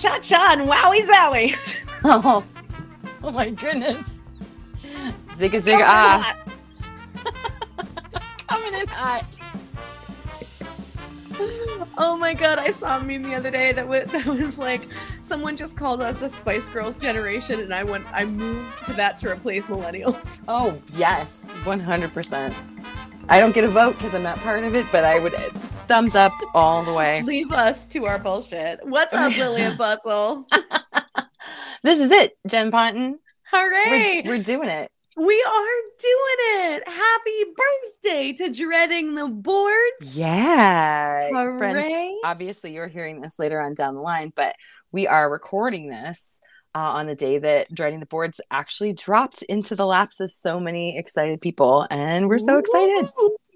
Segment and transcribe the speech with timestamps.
[0.00, 1.56] cha cha and wowie zowie.
[2.02, 2.42] Oh,
[3.22, 4.20] oh my goodness.
[5.36, 6.34] Zigga zigga ah.
[8.48, 9.26] Coming in hot.
[11.98, 14.86] Oh my god, I saw a meme the other day that was, that was like
[15.22, 19.18] someone just called us the Spice Girls generation and I went I moved to that
[19.18, 20.40] to replace millennials.
[20.48, 21.46] Oh, yes.
[21.64, 22.79] 100%.
[23.30, 26.16] I don't get a vote because I'm not part of it, but I would thumbs
[26.16, 27.22] up all the way.
[27.22, 28.80] Leave us to our bullshit.
[28.82, 30.46] What's up, Lillian Bustle?
[31.82, 33.18] This is it, Jen Ponton.
[33.50, 34.20] Hooray!
[34.22, 34.90] We're, we're doing it.
[35.16, 36.86] We are doing it.
[36.86, 40.14] Happy birthday to dreading the boards.
[40.14, 41.30] Yeah.
[41.30, 42.14] Friends, Hooray.
[42.22, 44.54] obviously you're hearing this later on down the line, but
[44.92, 46.38] we are recording this
[46.74, 50.60] uh, on the day that Dreading the Boards actually dropped into the laps of so
[50.60, 51.86] many excited people.
[51.90, 53.10] And we're so excited.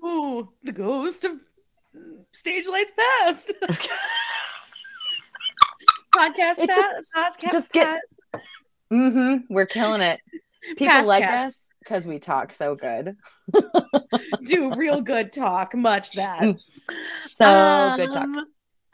[0.05, 1.33] Ooh, the ghost of
[2.33, 3.53] Stage Lights Past.
[6.15, 8.01] Podcast It Pat, just- podcast just get-
[8.33, 8.43] Pat.
[8.91, 10.21] hmm We're killing it.
[10.77, 11.49] People like cat.
[11.49, 13.17] us because we talk so good.
[14.47, 16.57] do real good talk, much that.
[17.23, 18.29] So good talk.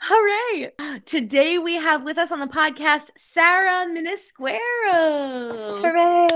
[0.03, 0.73] Hooray!
[1.05, 4.59] Today we have with us on the podcast Sarah Minisquero.
[5.83, 6.27] Hooray!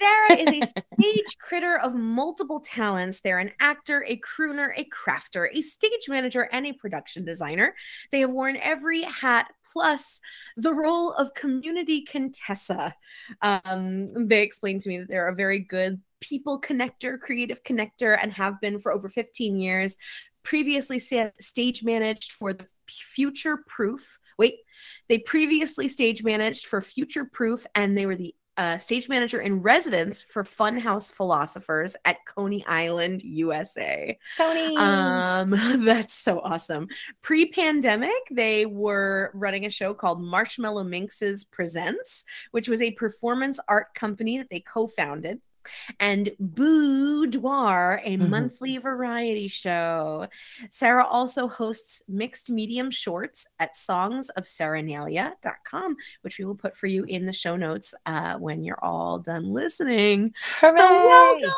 [0.00, 0.66] Sarah is a
[1.00, 3.20] stage critter of multiple talents.
[3.20, 7.74] They're an actor, a crooner, a crafter, a stage manager, and a production designer.
[8.12, 10.20] They have worn every hat plus
[10.58, 12.94] the role of community contessa.
[13.40, 18.32] Um, they explained to me that they're a very good people connector, creative connector, and
[18.32, 19.96] have been for over 15 years.
[20.42, 24.18] Previously stage managed for the Future Proof.
[24.38, 24.56] Wait,
[25.08, 29.62] they previously stage managed for Future Proof, and they were the uh, stage manager in
[29.62, 34.18] residence for Funhouse Philosophers at Coney Island, USA.
[34.36, 34.76] Coney.
[34.76, 35.50] Um,
[35.84, 36.88] that's so awesome.
[37.22, 43.94] Pre-pandemic, they were running a show called Marshmallow Minxes Presents, which was a performance art
[43.94, 45.40] company that they co-founded.
[46.00, 48.28] And Boudoir, a Mhm.
[48.28, 50.28] monthly variety show.
[50.70, 57.26] Sarah also hosts mixed medium shorts at songsofsaranelia.com, which we will put for you in
[57.26, 60.32] the show notes uh, when you're all done listening.
[60.60, 60.80] So Hooray!
[60.80, 61.50] welcome.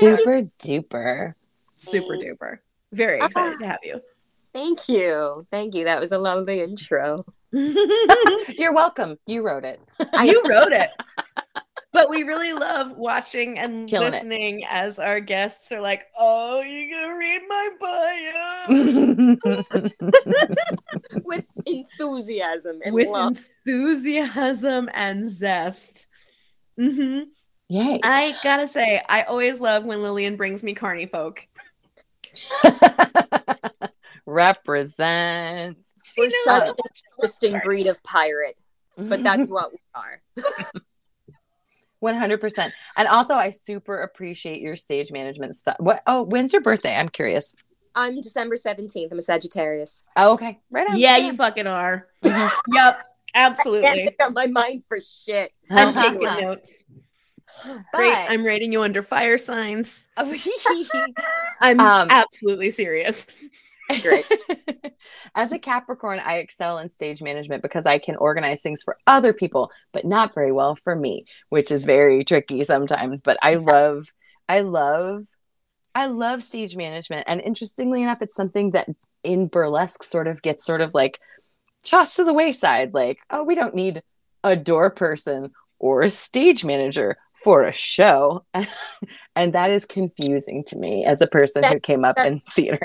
[0.00, 1.34] Super duper.
[1.76, 2.26] Super Thanks.
[2.42, 2.58] duper.
[2.92, 4.00] Very excited to have you.
[4.54, 5.46] Thank you.
[5.50, 5.84] Thank you.
[5.84, 7.24] That was a lovely intro.
[7.52, 9.18] You're welcome.
[9.26, 9.80] You wrote it.
[10.22, 10.90] you wrote it.
[11.90, 14.12] But we really love watching and Killing it.
[14.12, 19.86] listening as our guests are like, "Oh, you gonna read my bio?"
[21.24, 23.38] With enthusiasm and with love.
[23.66, 26.06] enthusiasm and zest.
[26.78, 27.20] Mm-hmm.
[27.70, 28.00] Yay.
[28.02, 31.46] I gotta say, I always love when Lillian brings me carny folk.
[34.26, 35.78] Represent.
[36.04, 36.76] She We're such how an much I love
[37.18, 38.56] interesting breed of pirate,
[38.96, 40.20] but that's what we are.
[42.02, 42.72] 100%.
[42.96, 45.76] And also, I super appreciate your stage management stuff.
[45.78, 46.02] What?
[46.06, 46.94] Oh, when's your birthday?
[46.94, 47.54] I'm curious.
[47.94, 49.10] I'm December 17th.
[49.10, 50.04] I'm a Sagittarius.
[50.16, 50.60] Oh, okay.
[50.70, 50.98] Right on.
[50.98, 52.06] Yeah, you fucking are.
[52.24, 52.50] Mhm.
[52.72, 53.04] yep, Can't
[53.34, 53.90] absolutely.
[54.04, 55.52] make up my mind for shit.
[55.70, 56.84] I'm taking notes.
[57.64, 57.82] Great.
[57.92, 60.06] But- I'm rating you under fire signs.
[60.16, 60.32] Oh,
[61.60, 63.26] I'm Um, absolutely serious.
[64.02, 64.26] Great.
[65.34, 69.32] As a Capricorn, I excel in stage management because I can organize things for other
[69.32, 73.22] people, but not very well for me, which is very tricky sometimes.
[73.22, 74.08] But I love,
[74.48, 75.24] I love,
[75.94, 77.24] I love stage management.
[77.26, 78.88] And interestingly enough, it's something that
[79.24, 81.20] in burlesque sort of gets sort of like
[81.82, 82.94] tossed to the wayside.
[82.94, 84.02] Like, oh, we don't need
[84.44, 88.44] a door person or a stage manager for a show.
[89.36, 92.80] and that is confusing to me as a person who came up that- in theater.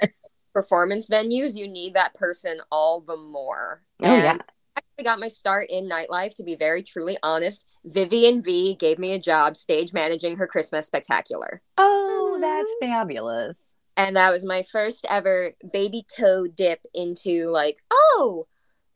[0.53, 3.81] Performance venues, you need that person all the more.
[4.03, 4.38] Oh, yeah.
[4.75, 7.66] I actually got my start in nightlife, to be very truly honest.
[7.86, 11.62] Vivian V gave me a job stage managing her Christmas spectacular.
[11.78, 13.75] Oh, that's fabulous.
[13.96, 18.48] and that was my first ever baby toe dip into like oh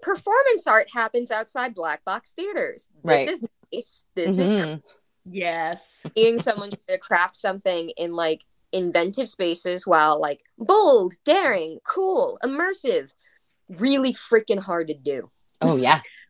[0.01, 3.27] performance art happens outside black box theaters this Right.
[3.29, 4.83] is nice this is Mhm.
[5.29, 6.01] Yes.
[6.17, 12.37] seeing someone try to craft something in like inventive spaces while like bold daring cool
[12.43, 13.13] immersive
[13.69, 15.29] really freaking hard to do
[15.61, 16.01] Oh, yeah.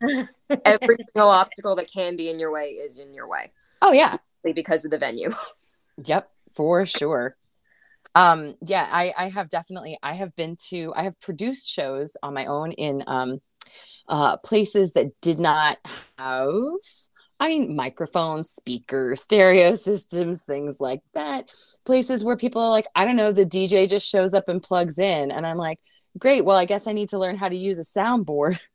[0.64, 3.52] every single obstacle that can be in your way is in your way
[3.82, 4.16] Oh, yeah.
[4.54, 5.30] because of the venue
[6.04, 7.36] Yep, for sure.
[8.14, 12.34] Um, yeah, I, I have definitely, I have been to, I have produced shows on
[12.34, 13.40] my own in um,
[14.08, 15.76] uh, places that did not
[16.16, 16.54] have
[17.40, 21.46] I mean, microphones, speakers, stereo systems, things like that.
[21.84, 24.98] Places where people are like, I don't know, the DJ just shows up and plugs
[24.98, 25.30] in.
[25.30, 25.78] And I'm like,
[26.18, 26.44] great.
[26.44, 28.60] Well, I guess I need to learn how to use a soundboard.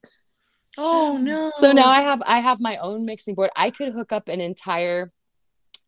[0.76, 1.52] Oh no.
[1.54, 3.52] so now I have I have my own mixing board.
[3.56, 5.12] I could hook up an entire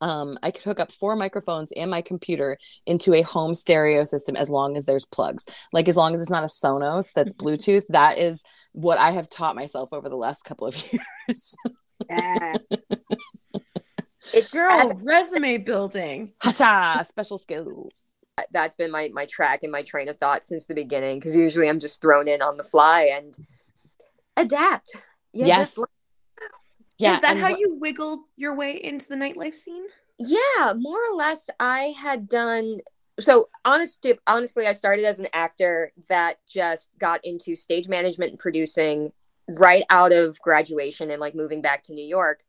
[0.02, 4.36] um, I could hook up four microphones and my computer into a home stereo system
[4.36, 5.46] as long as there's plugs.
[5.74, 8.44] Like as long as it's not a Sonos that's Bluetooth, that is
[8.74, 10.76] what I have taught myself over the last couple of
[11.28, 11.56] years.
[12.10, 12.56] Yeah.
[14.34, 16.34] it's Girl, resume building.
[16.42, 18.06] Hacha, special skills.
[18.52, 21.70] that's been my my track and my train of thought since the beginning because usually
[21.70, 23.38] I'm just thrown in on the fly and
[24.38, 24.96] adapt.
[25.34, 25.76] Yeah, yes.
[25.76, 25.88] just-
[26.98, 27.16] Yeah.
[27.16, 29.86] Is that how wh- you wiggled your way into the nightlife scene?
[30.18, 31.50] yeah, more or less.
[31.60, 32.78] I had done
[33.20, 33.46] so.
[33.66, 39.12] Honest, honestly, I started as an actor that just got into stage management and producing
[39.48, 42.44] right out of graduation and like moving back to New York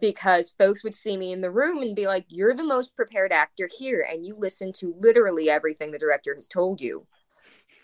[0.00, 3.32] because folks would see me in the room and be like, "You're the most prepared
[3.32, 7.06] actor here, and you listen to literally everything the director has told you."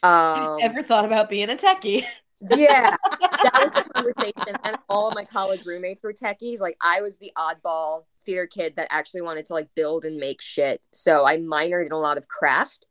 [0.03, 2.05] Um, Ever thought about being a techie?
[2.57, 7.01] yeah that was the conversation and all of my college roommates were techies like i
[7.01, 11.25] was the oddball theater kid that actually wanted to like build and make shit so
[11.25, 12.87] i minored in a lot of craft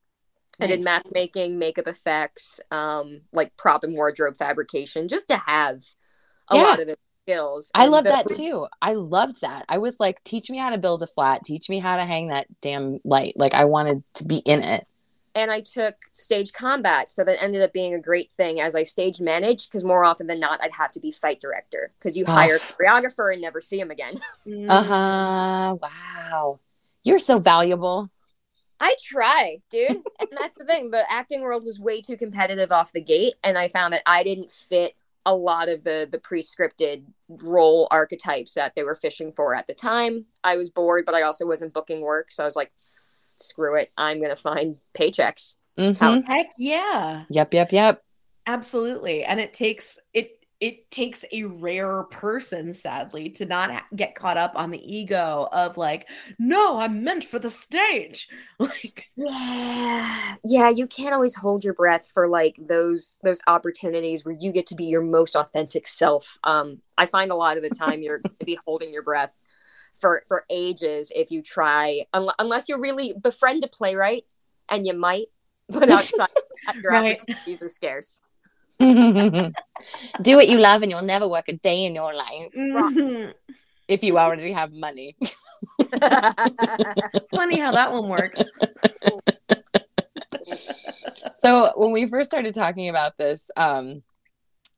[0.62, 0.86] i did Nice.
[0.86, 5.82] math making makeup effects um like prop and wardrobe fabrication just to have
[6.50, 6.64] a Yeah.
[6.64, 8.68] lot of the skills I love the- that too.
[8.82, 9.64] I loved that.
[9.70, 12.28] I was like, teach me how to build a flat, teach me how to hang
[12.30, 13.34] that damn light.
[13.38, 14.88] Like I wanted to be in it.
[15.34, 17.10] and I took stage combat.
[17.12, 20.28] So that ended up being a great thing as I stage managed because more often
[20.28, 22.32] than not, I'd have to be fight director because you Oh.
[22.34, 24.16] hire a choreographer and never see him again.
[24.46, 24.70] Mm.
[24.70, 25.76] Uh-huh.
[25.82, 26.60] Wow.
[27.04, 28.10] You're so valuable.
[28.82, 29.90] I try, dude.
[30.20, 30.92] and that's the thing.
[30.92, 34.24] The acting world was way too competitive off the gate, and I found that I
[34.24, 34.96] didn't fit
[35.26, 39.74] a lot of the the pre-scripted role archetypes that they were fishing for at the
[39.76, 40.26] time.
[40.44, 43.92] I was bored, but I also wasn't booking work, so I was like, screw it.
[43.98, 45.58] I'm gonna find paychecks.
[45.78, 46.26] Mhm.
[46.26, 47.24] Heck yeah.
[47.30, 48.04] Yep, yep, yep.
[48.48, 49.24] Absolutely.
[49.24, 54.54] And it takes it it takes a rare person sadly to not get caught up
[54.56, 56.08] on the ego of like
[56.40, 58.30] no i'm meant for the stage
[58.60, 60.70] like Yeah, yeah.
[60.70, 64.76] You can't always hold your breath for like those those opportunities where you get to
[64.76, 66.38] be your most authentic self.
[66.44, 69.42] Um, I find a lot of the time you're going to be holding your breath
[70.00, 74.26] for for ages if you try, un- unless you really befriend a playwright,
[74.70, 75.28] and you might.
[75.70, 76.28] But outside,
[76.66, 76.96] that, your Right.
[76.96, 78.22] opportunities are scarce.
[80.22, 82.52] Do what you love and you'll never work a day in your life.
[82.56, 83.34] Mhm.
[83.88, 85.16] if you already have money.
[87.36, 88.44] funny how that one works.
[91.44, 94.04] So when we first started talking about this um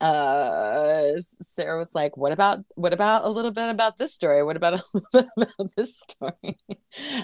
[0.01, 4.43] uh sarah was like what about what about a little bit about this story?
[4.43, 6.57] What about a little bit about this story?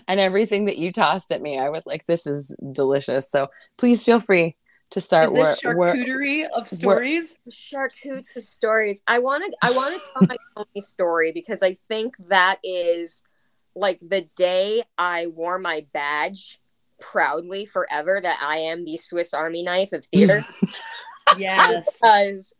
[0.08, 3.30] And everything that you tossed at me i was like this is delicious.
[3.30, 3.48] So
[3.78, 4.56] please feel free
[4.92, 9.02] to start Is this where, where charcuterie of stories Charcutes of stories.
[9.08, 9.58] I want to.
[9.62, 13.22] I want to tell my Tony story because I think that is
[13.76, 16.60] like the day I wore my badge
[17.00, 20.42] proudly forever that I am the Swiss Army knife of theater.
[21.38, 22.54] yes because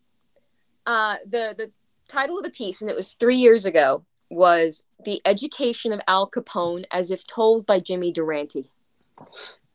[0.86, 1.72] uh, the the
[2.08, 6.30] title of the piece, and it was three years ago, was "The Education of Al
[6.30, 8.70] Capone as if told by Jimmy Durante."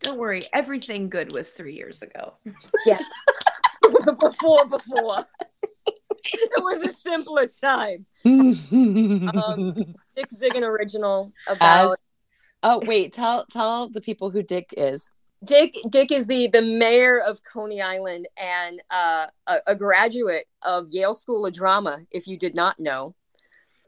[0.05, 2.35] Don't worry everything good was three years ago
[2.85, 5.25] the before before.
[6.25, 8.05] it was a simpler time.
[8.25, 9.75] Um,
[10.15, 11.96] Dick Zigun original about As-
[12.63, 15.11] oh wait tell tell the people who dick is
[15.44, 15.75] Dick.
[15.91, 21.13] Dick is the the mayor of Coney Island and uh, a, a graduate of Yale
[21.13, 22.01] School of Drama.
[22.11, 23.15] If you did not know,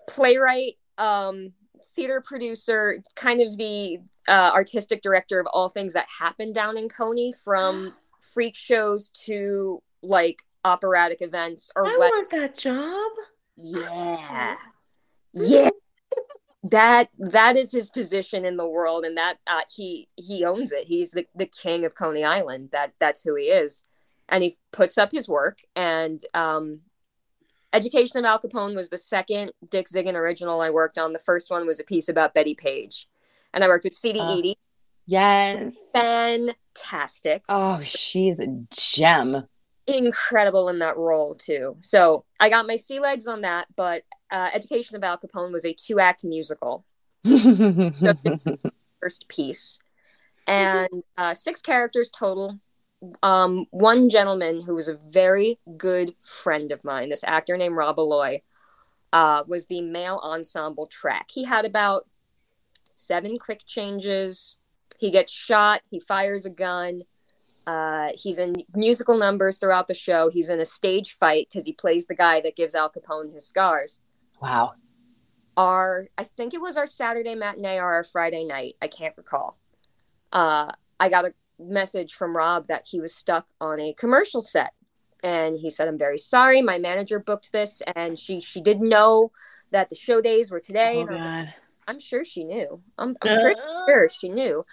[0.09, 1.53] playwright, um,
[1.95, 6.89] theater producer, kind of the uh, artistic director of all things that happen down in
[6.89, 12.11] Coney, from freak shows to like operatic events or i what.
[12.11, 13.11] want that job
[13.57, 14.57] Yeah.
[15.33, 15.71] Yeah.
[16.63, 20.87] That that is his position in the world and that uh, he he owns it.
[20.87, 22.71] He's the, the king of Coney Island.
[22.73, 23.85] That that's who he is.
[24.29, 26.81] And he puts up his work and um
[27.77, 31.13] Education of Al Capone was the second Dick Zigun original I worked on.
[31.13, 33.07] The first one was a piece about Bettie Page.
[33.53, 34.37] And I worked with CD Oh.
[34.39, 34.59] Eady.
[35.07, 37.43] yes Fantastic.
[37.49, 39.47] oh she's a gem
[39.87, 41.77] incredible in that role too.
[41.81, 44.03] So I got my sea legs on that, but
[44.33, 46.85] uh, Education of Al Capone was a two act musical,
[49.01, 49.79] first piece,
[50.47, 52.59] and uh, six characters total.
[53.23, 57.97] Um, one gentleman who was a very good friend of mine, this actor named Rob
[57.97, 58.43] Aloy,
[59.13, 61.31] uh, was the male ensemble track.
[61.31, 62.09] He had about
[62.95, 64.59] seven quick changes.
[64.99, 65.83] He gets shot.
[65.91, 67.03] He fires a gun.
[67.67, 70.31] Uh, he's in musical numbers throughout the show.
[70.31, 73.47] He's in a stage fight because he plays the guy that gives Al Capone his
[73.47, 74.01] scars.
[74.41, 74.75] Wow.
[75.57, 78.75] Our, I think it was our Saturday matinee or our Friday night.
[78.81, 79.59] I can't recall.
[80.33, 84.73] Uh, I got a message from Rob that he was stuck on a commercial set,
[85.23, 86.63] and he said, "I'm very sorry.
[86.63, 89.33] My manager booked this, and she she didn't know
[89.71, 91.55] that the show days were today." Oh, and I was like, God.
[91.89, 92.83] I'm sure she knew.
[92.99, 93.43] I'm, I'm uh-huh.
[93.43, 94.65] pretty sure she knew.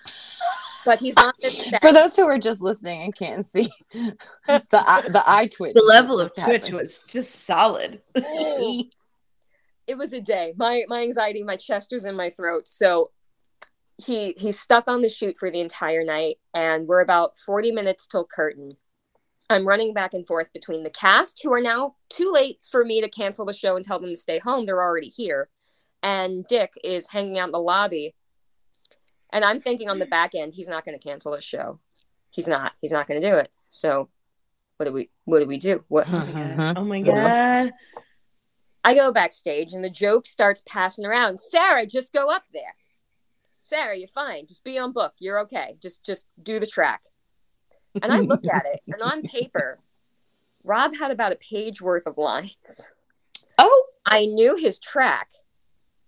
[0.85, 1.81] But he's on this set.
[1.81, 5.75] For those who are just listening and can't see, the eye, the eye twitch.
[5.75, 6.81] The level of just twitch happened.
[6.81, 8.01] was just solid.
[8.15, 10.53] it was a day.
[10.57, 12.67] My my anxiety, my chest was in my throat.
[12.67, 13.11] So
[13.97, 18.07] he he's stuck on the shoot for the entire night, and we're about 40 minutes
[18.07, 18.71] till curtain.
[19.49, 23.01] I'm running back and forth between the cast, who are now too late for me
[23.01, 24.65] to cancel the show and tell them to stay home.
[24.65, 25.49] They're already here.
[26.01, 28.15] And Dick is hanging out in the lobby.
[29.31, 31.79] And I'm thinking on the back end, he's not going to cancel his show.
[32.29, 32.73] He's not.
[32.81, 33.49] He's not going to do it.
[33.69, 34.09] So
[34.77, 35.83] what do we what do we do?
[35.87, 36.07] What.
[36.77, 37.71] Oh my god.
[38.85, 41.39] I go backstage and the joke starts passing around.
[41.39, 42.75] Sarah, just go up there.
[43.63, 44.45] Sarah, you're fine.
[44.45, 45.13] Just be on book.
[45.19, 45.77] You're okay.
[45.81, 47.01] Just just do the track.
[48.01, 49.79] And I look at it, and on paper,
[50.63, 52.91] Rob had about a page worth of lines.
[53.57, 55.29] Oh, I knew his track.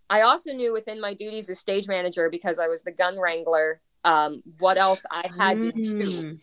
[0.10, 3.82] I also knew within my duties as stage manager because I was the gun wrangler.
[4.04, 6.38] Um, what else I had to do Mm.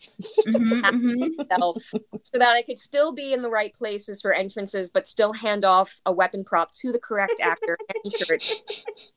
[0.47, 1.37] Mhm, mhm.
[1.49, 1.77] myself
[2.23, 5.63] so that I could still be in the right places for entrances, but still hand
[5.63, 9.13] off a weapon prop to the correct actor and ensure it.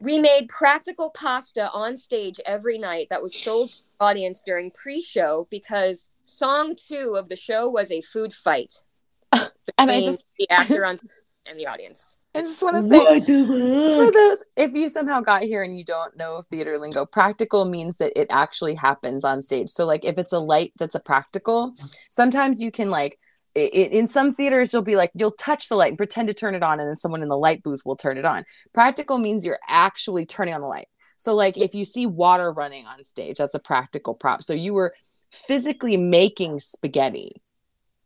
[0.00, 4.70] We made practical pasta on stage every night that was sold to the audience during
[4.70, 8.82] pre-show because song two of the show was a food fight
[9.32, 10.98] and I between just, the actor on
[11.46, 12.16] and the audience.
[12.34, 16.16] I just want to say, for those, if you somehow got here and you don't
[16.16, 19.68] know theater lingo, practical means that it actually happens on stage.
[19.68, 21.74] So, like, if it's a light that's a practical,
[22.10, 23.18] sometimes you can like.
[23.56, 26.34] I- i- In some theaters, you'll be like, you'll touch the light and pretend to
[26.34, 28.44] turn it on, and then someone in the light booth will turn it on.
[28.72, 30.88] Practical means you're actually turning on the light.
[31.16, 34.42] So, like, if you see water running on stage, that's a practical prop.
[34.42, 34.94] So, you were
[35.30, 37.32] physically making spaghetti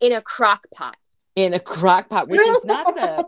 [0.01, 0.97] In a crock pot.
[1.37, 3.25] in a crock pot, which is not the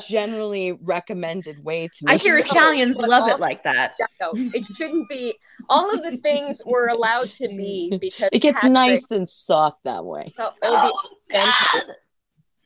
[0.06, 3.94] generally recommended way to make I hear No, Italians love all- it like that.
[4.20, 5.34] No, it shouldn't be.
[5.68, 9.82] All of the things were allowed to be because It gets Patrick- nice and soft
[9.84, 10.32] that way.
[10.38, 11.15] Oh, oh, the-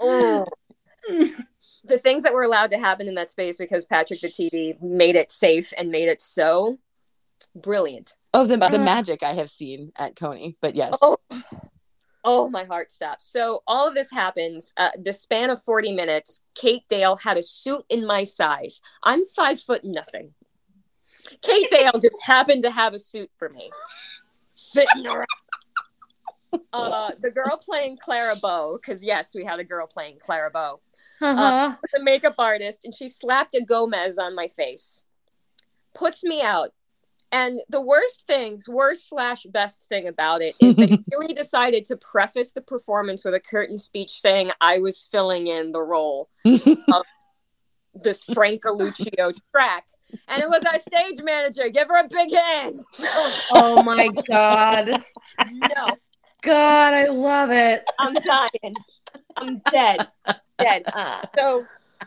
[0.02, 0.46] Oh.
[1.84, 5.14] the things that were allowed to happen in that space because Patrick the TV made
[5.14, 6.78] it safe and made it so
[7.54, 8.16] brilliant.
[8.32, 8.84] Oh, the, the Uh.
[8.84, 10.94] magic I have seen at Coney, but yes.
[11.02, 11.18] Oh,
[12.24, 13.26] oh, my heart stops.
[13.26, 14.72] So all of this happens.
[14.76, 16.42] Uh, the span of forty minutes.
[16.54, 18.80] Kate Dale had a suit in my size.
[19.02, 20.32] I'm five foot nothing.
[21.42, 23.68] Kate Dale just happened to have a suit for me,
[24.46, 25.26] sitting around.
[26.72, 30.80] Uh, the girl playing Clara Bow, because yes, we had a girl playing Clara Bow.
[31.22, 31.76] Uh-huh.
[31.92, 35.04] the makeup artist and she slapped a Gomez on my face.
[35.94, 36.70] Puts me out.
[37.32, 41.96] And the worst things, worst slash best thing about it is they really decided to
[41.96, 47.04] preface the performance with a curtain speech saying I was filling in the role, of
[47.94, 49.86] this Frank Galuccio track.
[50.26, 51.68] And it was our stage manager.
[51.68, 52.76] Give her a big hand.
[53.52, 54.88] Oh my god.
[55.48, 55.86] no,
[56.42, 57.84] God, I love it.
[57.98, 58.74] I'm dying.
[59.36, 60.08] I'm dead.
[60.58, 60.84] Dead.
[61.36, 61.62] So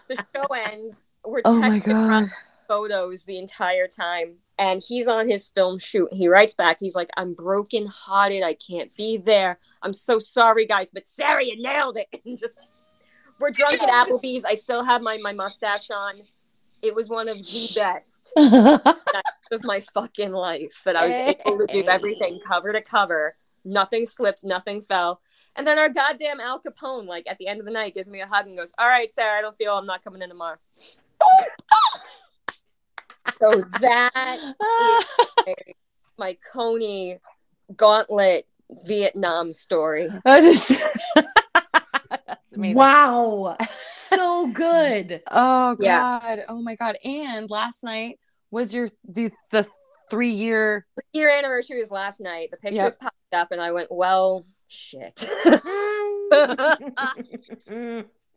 [0.08, 1.04] the show ends.
[1.26, 2.32] We're oh my texting around god.
[2.68, 7.10] photos the entire time and he's on his film shoot he writes back he's like
[7.18, 11.98] i'm broken hearted i can't be there i'm so sorry guys but sarah you nailed
[11.98, 12.58] it And just
[13.40, 16.16] we're drunk at applebee's i still have my, my mustache on
[16.82, 18.34] it was one of the best
[19.14, 23.36] nights of my fucking life that i was able to do everything cover to cover
[23.66, 25.22] nothing slipped nothing fell
[25.56, 28.22] and then our goddamn al capone like at the end of the night gives me
[28.22, 30.58] a hug and goes all right sarah i don't feel i'm not coming in tomorrow
[33.42, 34.40] so that
[36.18, 37.18] my Coney
[37.76, 38.46] gauntlet
[38.86, 40.10] Vietnam story.
[40.26, 40.72] That's
[42.54, 42.78] amazing.
[42.78, 43.58] Wow.
[44.08, 45.22] So good.
[45.30, 46.20] Oh Yeah.
[46.20, 46.40] god.
[46.50, 46.98] Oh my god.
[47.04, 48.20] And last night
[48.52, 49.68] was your the the
[50.10, 52.52] three year Year anniversary was last night.
[52.52, 55.16] The pictures popped up, and I went, "Well, shit."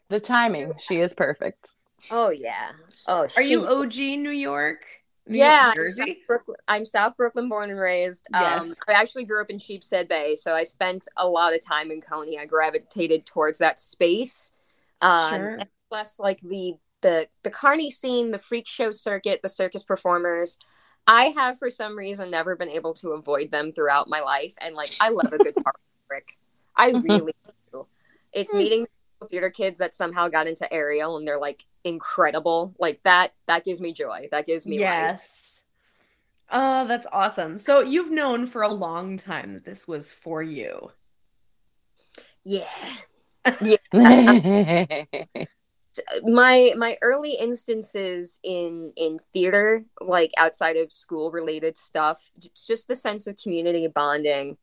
[0.09, 0.75] the timing.
[0.79, 1.77] She is perfect.
[2.13, 2.73] oh yeah.
[3.07, 3.67] Oh, Are you.
[3.67, 4.85] OG New York?
[5.29, 6.19] New yeah, York, I'm South, Jersey?
[6.29, 8.27] Brooklyn, I'm South Brooklyn born and raised.
[8.33, 8.65] Yes.
[8.67, 11.91] Um, I actually grew up in Sheepshead Bay, so I spent a lot of time
[11.91, 12.39] in Coney.
[12.39, 14.53] I gravitated towards that space.
[15.03, 15.49] Um, Sure.
[15.57, 20.59] and less like the the the carny scene, the freak show circuit, the circus performers.
[21.07, 24.75] I have for some reason never been able to avoid them throughout my life, and
[24.75, 25.79] like I love a good party
[26.11, 26.37] trick.
[26.77, 27.33] I really
[27.73, 27.87] do.
[28.33, 28.59] It's Hmm.
[28.59, 28.87] meeting
[29.31, 32.75] theater kids that somehow got into aerial and they're like incredible.
[32.79, 34.29] Like that that gives me joy.
[34.31, 34.87] That gives me life.
[34.91, 35.63] yes.
[36.51, 37.59] Oh, that's awesome.
[37.59, 40.93] So you've known for a long time that this was for you.
[42.45, 42.69] Yeah.
[43.61, 45.05] yeah.
[46.25, 52.89] My my early instances in in theater like outside of school related stuff it's just
[52.89, 54.57] the sense of community bonding.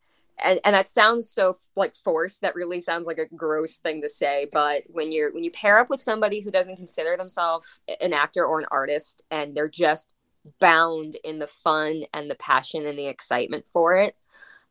[0.43, 4.09] And and that sounds so like forced that really sounds like a gross thing to
[4.09, 8.13] say but when you're when you pair up with somebody who doesn't consider themselves an
[8.13, 10.11] actor or an artist and they're just
[10.59, 14.15] bound in the fun and the passion and the excitement for it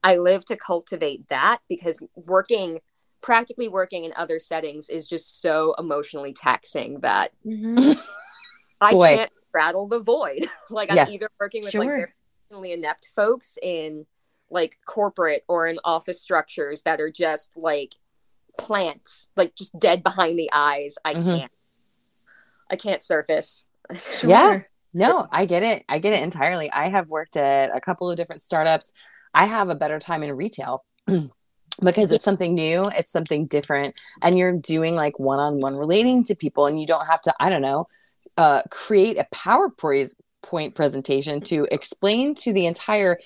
[0.03, 2.81] i live to cultivate that because working
[3.23, 7.31] practically working in other settings is just so emotionally taxing that
[8.81, 9.17] I Boy.
[9.17, 10.47] can't rattle the void.
[10.71, 11.05] like Yeah.
[11.07, 11.97] I'm either working with like Sure.
[11.97, 12.13] very
[12.51, 14.07] emotionally inept folks in
[14.51, 17.95] like corporate or in office structures that are just like
[18.59, 20.97] plants, like just dead behind the eyes.
[21.05, 21.25] I Mhm.
[21.25, 21.53] can't.
[22.71, 23.69] I can't surface.
[24.23, 24.61] Yeah.
[24.95, 25.85] No, I get it.
[25.89, 26.71] I get it entirely.
[26.71, 28.93] I have worked at a couple of different startups.
[29.33, 30.85] I have a better time in retail
[31.83, 36.25] because it's something new, it's something different, and you're doing like one on one relating
[36.25, 37.89] to people, and you don't have to, I don't know,
[38.37, 43.19] uh, create a PowerPoint presentation to explain to the entire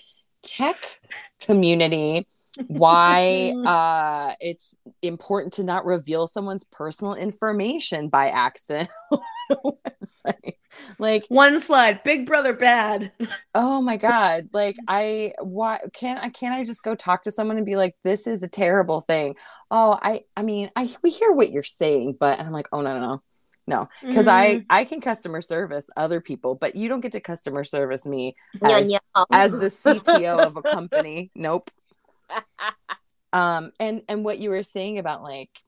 [0.42, 1.00] tech
[1.40, 2.26] community
[2.66, 8.88] why uh it's important to not reveal someone's personal information by accident.
[9.10, 9.20] On
[9.50, 10.54] a website
[10.98, 13.12] like One slide, Big Brother bad.
[13.54, 17.56] oh my god like i why can't i can't i just go talk to someone
[17.56, 19.36] and be like this is a terrible thing.
[19.70, 22.82] Oh i i mean i we hear what you're saying but and i'm like oh
[22.82, 23.22] no no no
[23.68, 23.88] no.
[24.00, 28.06] Because i i can customer service other people but you don't get to customer service
[28.06, 28.92] me as,
[29.32, 31.30] as the cto of a company.
[31.34, 31.70] Nope
[33.32, 35.62] um and and what you were saying about like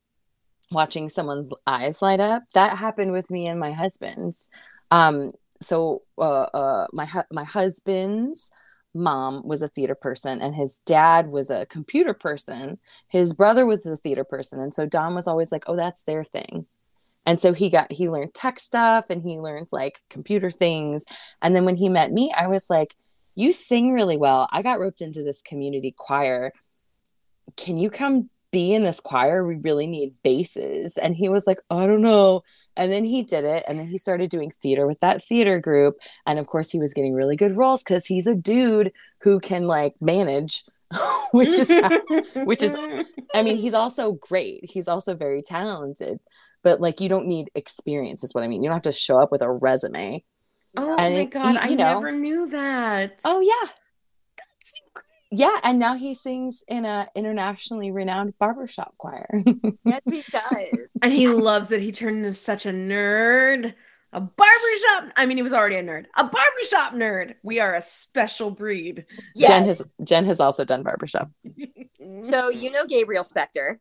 [0.70, 4.50] watching someone's eyes light up that happened with me and my husband's
[4.90, 8.50] um so uh, uh my hu- my husband's
[8.94, 12.78] mom was a theater person and his dad was a computer person.
[13.08, 14.60] His brother was a theater person.
[14.60, 16.66] And so don was always like oh that's their thing.
[17.26, 21.04] And so he got he learned tech stuff and he learned like computer things.
[21.42, 22.94] And then when he met me i was like
[23.38, 26.52] you sing really well i got roped into this community choir
[27.56, 29.46] can you come be in this choir?
[29.46, 30.96] We really need basses.
[30.96, 32.42] And he was like, I don't know.
[32.76, 33.64] And then he did it.
[33.68, 35.96] And then he started doing theater with that theater group.
[36.26, 39.64] And of course, he was getting really good roles because he's a dude who can
[39.64, 40.64] like manage,
[41.32, 41.68] which is,
[42.44, 42.76] which is-
[43.34, 44.70] I mean, he's also great.
[44.70, 46.20] He's also very talented,
[46.62, 48.62] but like you don't need experience, is what I mean.
[48.62, 50.24] You don't have to show up with a resume.
[50.78, 53.20] Oh And my it- god, you I know- never knew that.
[53.24, 53.68] Oh, yeah.
[55.30, 59.28] Yeah, and now he sings in a internationally renowned barbershop choir.
[59.84, 60.88] yes, he does.
[61.02, 61.82] and he loves it.
[61.82, 63.74] He turned into such a nerd.
[64.14, 65.12] A barbershop.
[65.18, 66.06] I mean, he was already a nerd.
[66.16, 67.34] A barbershop nerd.
[67.42, 69.04] We are a special breed.
[69.34, 69.48] Yes.
[69.50, 71.30] Jen has Jen has also done barbershop.
[72.22, 73.80] so you know Gabriel Spector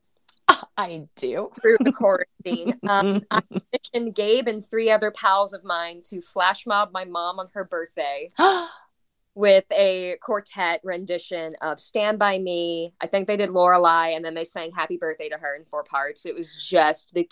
[0.77, 1.49] I do.
[1.61, 2.27] through the quarantine.
[2.45, 2.73] scene.
[2.89, 7.39] Um, I commissioned Gabe and three other pals of mine to flash mob my mom
[7.39, 8.29] on her birthday
[9.35, 12.93] with a quartet rendition of Stand By Me.
[13.01, 15.83] I think they did Lorelei and then they sang Happy Birthday to her in four
[15.83, 16.25] parts.
[16.25, 17.27] It was just the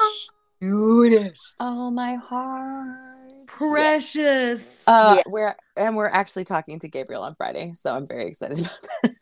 [0.60, 1.56] cutest.
[1.60, 3.48] oh my heart.
[3.48, 4.84] Precious.
[4.88, 5.24] Uh, Yeah.
[5.28, 9.16] we're and we're actually talking to Gabriel on Friday, so I'm very excited about that.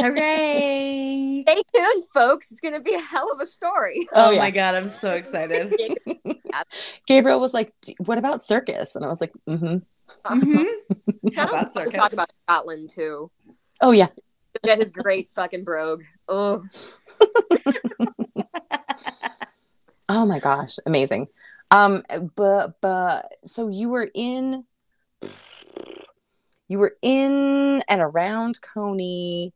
[0.00, 1.44] Hooray.
[1.46, 2.50] Stay tuned, folks.
[2.52, 4.06] It's going to be a hell of a story.
[4.14, 4.38] Oh, Oh, yeah.
[4.40, 5.74] my god, I'm so excited.
[7.06, 9.78] Gabriel was like, "What about circus?" And I was like, mm-hmm.
[10.26, 10.64] Mhm.
[11.36, 11.92] How about circus?
[11.92, 13.30] talk about Scotland too.
[13.80, 14.08] "Oh yeah,
[14.64, 16.02] Get his great fucking brogue.
[16.28, 16.64] Oh,
[20.08, 21.28] oh my gosh, amazing."
[21.70, 22.02] Um,
[22.34, 24.64] but but so you were in,
[26.68, 29.52] you were in and around Coney,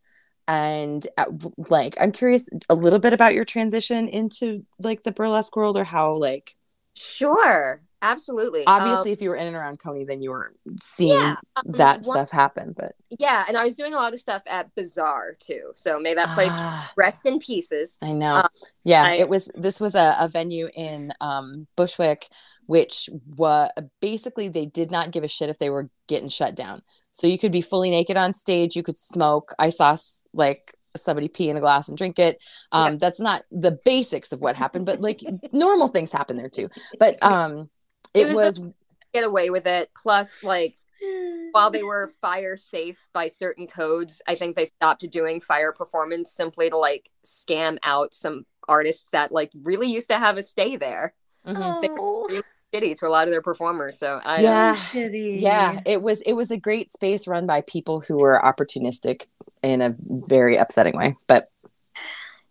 [0.48, 1.24] and uh,
[1.68, 5.84] like I'm curious a little bit about your transition into like the burlesque world, or
[5.84, 6.54] how like
[6.96, 8.64] sure, absolutely.
[8.66, 11.64] obviously Um, if you were in and around Coney, then you were seeing yeah, um,
[11.72, 12.74] that one- stuff happen.
[12.76, 15.72] But Yeah, and I was doing a lot of stuff at Bizarre too.
[15.74, 17.98] So may that place Ah, rest in pieces.
[18.02, 18.36] I know.
[18.36, 18.48] Uh,
[18.84, 19.50] yeah, I- it was.
[19.54, 22.28] This was a, a venue in um, Bushwick,
[22.66, 26.82] which was basically they did not give a shit if they were getting shut down.
[27.14, 28.74] So you could be fully naked on stage.
[28.74, 29.54] You could smoke.
[29.56, 29.96] I saw
[30.32, 32.38] like somebody pee in a glass and drink it.
[32.72, 32.98] Um, Yeah.
[32.98, 35.22] That's not the basics of what happened, but like
[35.52, 36.68] normal things happen there too.
[36.98, 37.70] But um,
[38.14, 38.72] It it, was was,
[39.12, 39.90] Get away with it.
[40.02, 40.76] Plus, like
[41.52, 46.32] while they were fire safe by certain codes, I think they stopped doing fire performance
[46.32, 50.76] simply to like scam out some artists that like really used to have a stay
[50.76, 51.14] there.
[51.46, 51.96] Mhm.
[51.96, 52.42] Oh,
[52.74, 53.98] Shitty to a lot of their performers.
[53.98, 54.74] So I Yeah.
[54.74, 55.40] shitty.
[55.40, 59.26] yeah, it was it was a great space run by people who were opportunistic
[59.62, 61.16] in a very upsetting way.
[61.26, 61.50] But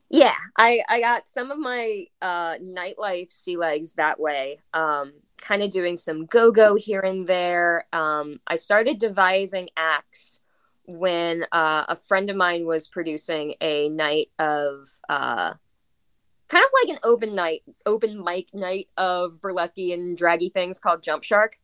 [0.10, 5.64] yeah i i got some of my uh nightlife sea legs that way um kind
[5.64, 10.40] of doing some go-go here and there um i started devising acts
[10.86, 15.54] when uh, a friend of mine was producing a night of uh
[16.54, 21.02] kind of like an open night open mic night of burlesque and draggy things called
[21.02, 21.58] jump shark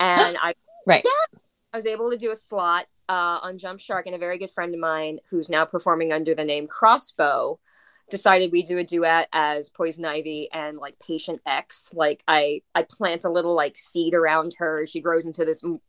[0.00, 0.54] and i
[0.86, 1.04] right.
[1.04, 1.38] yeah,
[1.72, 4.50] I was able to do a slot uh, on Jump Shark, and a very good
[4.50, 7.58] friend of mine who's now performing under the name Crossbow
[8.10, 11.92] decided we do a duet as Poison Ivy and like Patient X.
[11.94, 14.86] Like I, I plant a little like seed around her.
[14.86, 15.80] She grows into this m-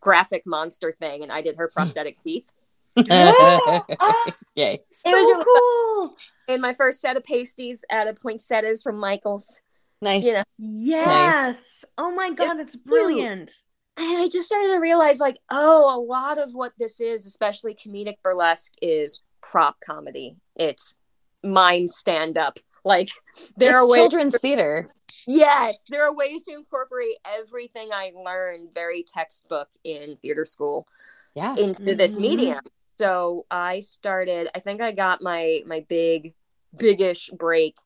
[0.00, 2.52] graphic monster thing, and I did her prosthetic teeth.
[3.08, 4.74] Ah, Yay.
[4.74, 6.16] It so was really cool.
[6.48, 9.60] And my first set of pasties at a poinsettias from Michaels.
[10.02, 10.24] Nice.
[10.24, 11.84] You know, Yes.
[11.98, 13.52] Oh my god, that's brilliant.
[13.96, 17.74] and I just started to realize like, oh, a lot of what this is, especially
[17.74, 20.36] comedic burlesque, is prop comedy.
[20.54, 20.94] It's
[21.42, 22.58] mime stand up.
[22.84, 23.08] Like
[23.56, 24.92] there it's are ways children's theater.
[25.26, 30.86] Yes, there are ways to incorporate everything I learned very textbook in theater school
[31.34, 31.56] Yeah.
[31.56, 32.20] into this Mhm.
[32.20, 32.60] medium.
[32.98, 36.34] So I started, I think I got my my big
[36.76, 37.76] biggish break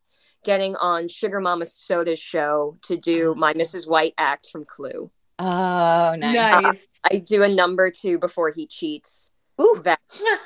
[0.44, 3.88] getting on Sugar Mama Soda's show to do my Mrs.
[3.88, 5.10] White act from Clue.
[5.38, 6.34] Oh, nice.
[6.34, 6.86] Nice.
[7.10, 9.32] I do a number two before he cheats.
[9.60, 9.80] Ooh.
[9.84, 10.00] That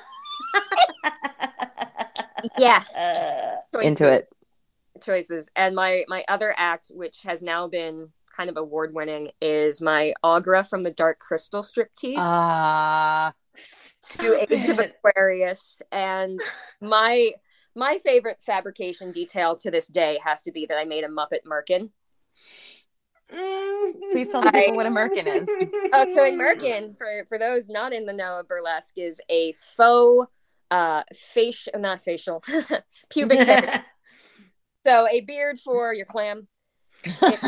[2.59, 4.29] yeah, Uh, Into it.
[5.03, 5.51] choices.
[5.57, 10.13] And my my other act, which has now been kind of award winning, is my
[10.25, 12.17] Aughra from the Dark Crystal striptease.
[12.19, 13.33] Ah.
[13.55, 14.79] To Age of.
[14.79, 16.41] Aquarius, and
[16.81, 17.33] my
[17.75, 21.45] my favorite fabrication detail to this day has to be that I made a Muppet
[21.47, 21.91] Merkin.
[24.11, 25.49] Please tell the I- people what a merkin is.
[25.93, 29.53] Oh, so a Merkin, for for those not in the know of burlesque, is a
[29.53, 30.31] faux
[30.71, 32.43] uh facial, not facial,
[33.11, 33.85] pubic hair.
[34.87, 36.47] So a beard for your clam.
[37.05, 37.41] If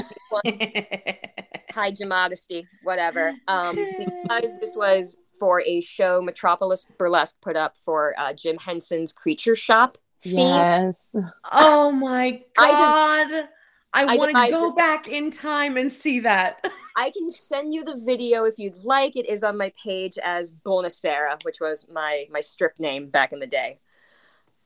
[1.70, 3.34] hide your modesty, whatever.
[3.46, 9.12] Um, because this was for a show Metropolis Burlesque put up for uh, Jim Henson's
[9.12, 9.98] Creature Shop.
[10.22, 10.38] theme.
[10.38, 11.14] Yes.
[11.52, 13.48] oh my god.
[13.92, 16.62] I, I want to go this- back in time and see that.
[16.96, 19.16] I can send you the video if you'd like.
[19.16, 23.38] It is on my page as Bonacera, which was my my strip name back in
[23.40, 23.78] the day.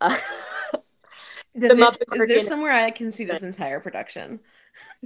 [0.00, 0.16] Uh,
[1.54, 4.40] The it- Muppet is there somewhere I can see this entire production?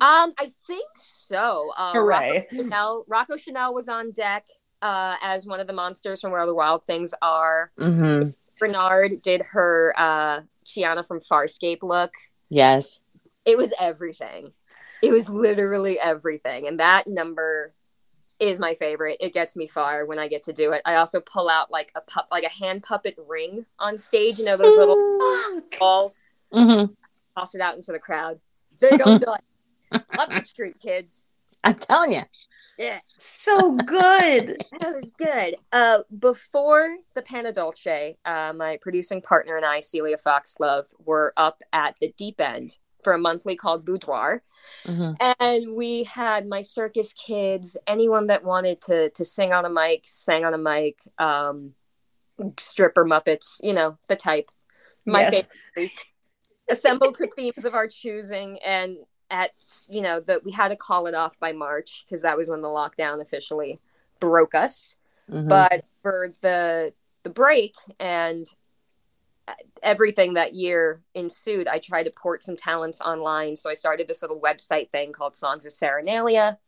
[0.01, 1.73] um, I think so.
[1.77, 2.47] Uh, Hooray.
[2.53, 4.45] Rocco Chanel, Rocco Chanel was on deck
[4.85, 7.73] uh, as one of the monsters from Where the Wild Things Are.
[7.77, 8.23] hmm
[8.61, 12.13] Bernard did her uh, Chiana from Farscape look.
[12.51, 13.03] Yes.
[13.45, 14.53] It was everything.
[15.03, 17.75] It was literally everything, and that number
[18.39, 19.17] is my favorite.
[19.21, 20.83] It gets me far when I get to do it.
[20.85, 24.39] I also pull out like a pup, like a hand puppet ring on stage.
[24.39, 24.97] You know those little
[25.79, 26.25] balls.
[26.53, 26.85] hmm
[27.37, 28.39] Toss it out into the crowd.
[28.79, 29.43] They go nuts.
[30.17, 31.27] Up the street, kids.
[31.65, 32.23] I'm telling you.
[32.79, 33.01] Yeah.
[33.19, 34.63] So good.
[34.81, 35.57] That was good.
[35.73, 41.95] Uh, before the Panadolce, uh, my producing partner and I, Celia Foxglove, were up at
[42.01, 44.43] the deep end for a monthly called Boudoir.
[44.85, 49.71] hmm And we had my circus kids, anyone that wanted to to sing on a
[49.71, 51.75] mic, sang on a mic, um,
[52.59, 54.51] stripper Muppets, you know, the type.
[55.07, 55.33] My Yes.
[55.33, 56.07] favorite freaks.
[56.71, 58.97] Assembled to themes of our choosing and
[59.31, 59.53] at
[59.89, 62.61] you know that we had to call it off by March because that was when
[62.61, 63.81] the lockdown officially
[64.21, 64.97] broke us.
[65.29, 68.47] Hmm but for the the break and
[69.83, 73.57] everything that year ensued i tried to port some talents online.
[73.57, 76.59] So i started this little website thing called songs of serenalia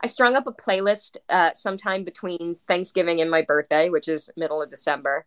[0.00, 4.62] i strung up a playlist uh, sometime between thanksgiving and my birthday which is middle
[4.62, 5.26] of december.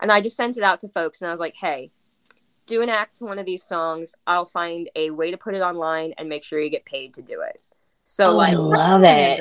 [0.00, 1.90] And i just sent it out to folks and i was like hey
[2.70, 5.60] do an act to one of these songs i'll find a way to put it
[5.60, 7.60] online and make sure you get paid to do it
[8.04, 9.40] so Oh, I love it.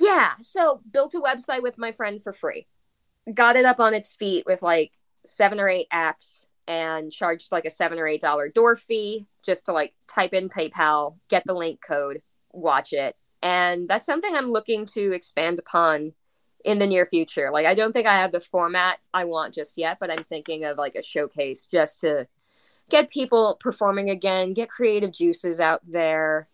[0.00, 0.30] yeah.
[0.42, 2.66] So built a website with my friend for free.
[3.32, 7.64] Got it up on its feet with like seven or eight acts and charged like
[7.66, 11.54] a seven or eight dollar door fee just to like type in PayPal, get the
[11.54, 13.14] link code, watch it.
[13.42, 16.14] And that's something I'm looking to expand upon
[16.64, 17.50] in the near future.
[17.52, 20.64] Like I don't think I have the format I want just yet, but I'm thinking
[20.64, 22.26] of like a showcase just to
[22.90, 26.48] get people performing again, get creative juices out there.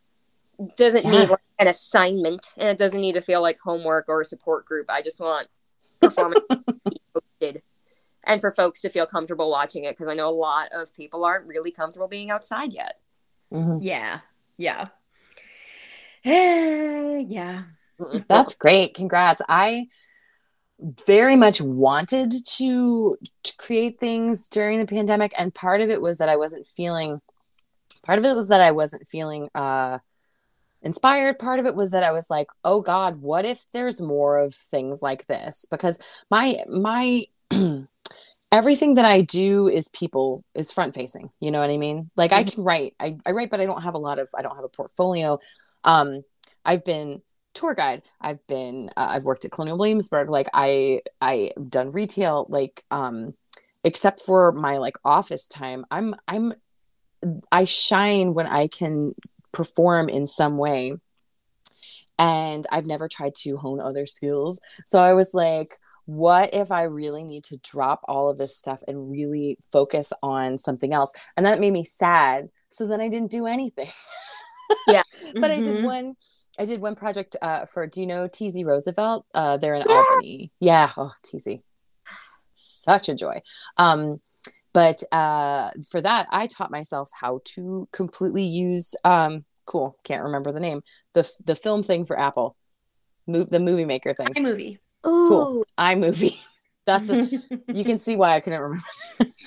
[0.76, 1.10] Doesn't Yeah.
[1.10, 4.66] need like, an assignment and it doesn't need to feel like homework or a support
[4.66, 4.86] group.
[4.90, 5.48] I just want
[6.00, 6.40] performance
[7.40, 7.60] to
[8.26, 11.24] and for folks to feel comfortable watching it because I know a lot of people
[11.24, 13.00] aren't really comfortable being outside yet.
[13.52, 13.78] Mhm.
[13.82, 14.20] Yeah.
[14.56, 14.88] Yeah.
[17.28, 17.62] Yeah.
[18.28, 18.94] That's great.
[18.94, 19.40] Congrats.
[19.48, 19.88] I
[21.06, 26.18] very much wanted to, to create things during the pandemic and part of it was
[26.18, 27.20] that I wasn't feeling
[28.02, 29.98] part of it was that I wasn't feeling uh
[30.82, 34.38] inspired part of it was that I was like, "Oh god, what if there's more
[34.38, 35.98] of things like this?" Because
[36.30, 37.24] my my
[38.52, 41.30] everything that I do is people is front facing.
[41.40, 42.10] You know what I mean?
[42.16, 42.54] Like I Mhm.
[42.54, 42.94] can write.
[43.00, 45.38] I, I write, but I don't have a lot of I don't have a portfolio.
[45.84, 46.22] Um
[46.64, 47.22] I've been
[47.56, 48.02] tour guide.
[48.20, 50.30] I've been uh, I've worked at Colonial Williamsburg.
[50.30, 53.34] Like I I done retail like um
[53.84, 55.84] except for my like office time.
[55.90, 56.54] I'm I'm
[57.50, 59.14] I shine when I can
[59.52, 60.92] perform in some way.
[62.18, 64.60] And I've never tried to hone other skills.
[64.86, 68.80] So I was like what if I really need to drop all of this stuff
[68.86, 71.12] and really focus on something else?
[71.36, 72.48] And that made me sad.
[72.70, 73.88] So then I didn't do anything.
[74.88, 75.02] Yeah.
[75.34, 75.82] but I did Mhm.
[75.82, 76.14] one
[76.58, 79.26] I did one project uh for do you know TZ Roosevelt?
[79.34, 79.94] Uh they're in Yeah.
[79.96, 80.52] Albany.
[80.60, 81.56] Yeah, oh TZ.
[82.54, 83.42] Such a joy.
[83.76, 84.20] Um
[84.72, 90.52] but uh for that I taught myself how to completely use um cool, can't remember
[90.52, 90.82] the name.
[91.14, 92.56] The the film thing for Apple.
[93.26, 94.28] Move the movie maker thing.
[94.42, 94.78] movie.
[95.06, 95.66] Ooh, Cool.
[95.78, 96.36] iMovie.
[96.86, 97.28] That's a,
[97.72, 98.80] you can see why I couldn't remember.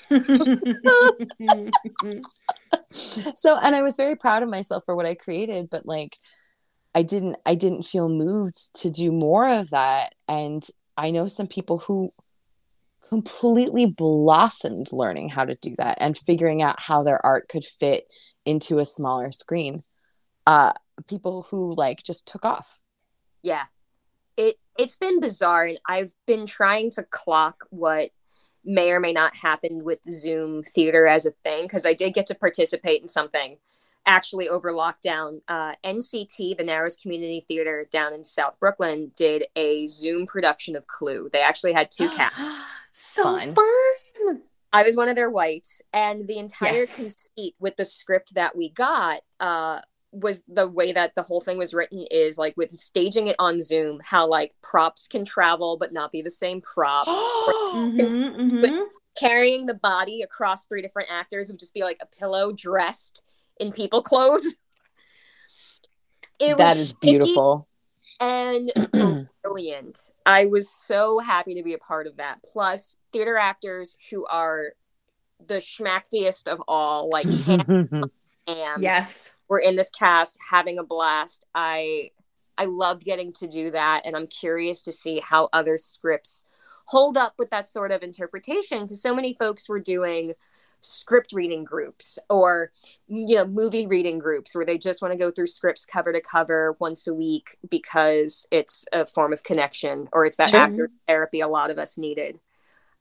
[2.91, 6.17] so and i was very proud of myself for what i created but like
[6.95, 10.13] i didn't i didn't feel moved to do more of that.
[10.28, 10.63] And
[10.97, 12.13] i know some people who
[13.08, 18.08] completely blossomed learning how to do that and figuring out how their art could fit
[18.45, 19.84] into a smaller screen.
[20.45, 20.73] Uh
[21.08, 22.82] people who like just took off.
[23.41, 23.65] Yeah.
[24.38, 25.65] It it's been bizarre.
[25.65, 28.12] And I've been trying to clock what
[28.63, 32.28] may or may not happen with Zoom theater as a thing because I did get
[32.28, 33.58] to participate in something
[34.10, 35.41] actually over lockdown.
[35.48, 40.88] Uh, NCT, the Narrows Community Theater down in South Brooklyn, did a Zoom production of
[40.88, 41.30] Clue.
[41.32, 42.36] They actually had two cats.
[42.91, 43.56] so Fun.
[43.56, 44.41] fun.
[44.74, 46.95] I was one of their whites, and the entire Yes.
[46.95, 49.80] conceit with the script that we got uh,
[50.12, 53.60] was the way that the whole thing was written is like with staging it on
[53.60, 57.08] Zoom, how like props can travel but not be the same prop.
[57.69, 58.84] Mhm, mhm.
[59.19, 63.22] Carrying the body across three different actors would just be like a pillow dressed
[63.60, 64.56] in people clothes.
[66.41, 67.67] It that was is beautiful
[68.19, 68.72] and
[69.43, 70.12] brilliant.
[70.26, 72.39] I was so happy to be a part of that.
[72.43, 74.74] Plus, theater actors who are
[75.45, 77.26] the schmackiest of all, like
[78.48, 79.32] and Yes.
[79.48, 81.45] were in this cast having a blast.
[81.56, 82.12] I
[82.58, 86.45] I loved getting to do that, and I'm curious to see how other scripts
[86.88, 90.34] hold up with that sort of interpretation because so many folks were doing
[90.82, 92.72] script reading groups or
[93.08, 96.22] you know movie reading groups where they just want to go through scripts cover to
[96.22, 100.60] cover once a week because it's a form of connection or it's that Sure.
[100.60, 102.39] actor therapy a lot of us needed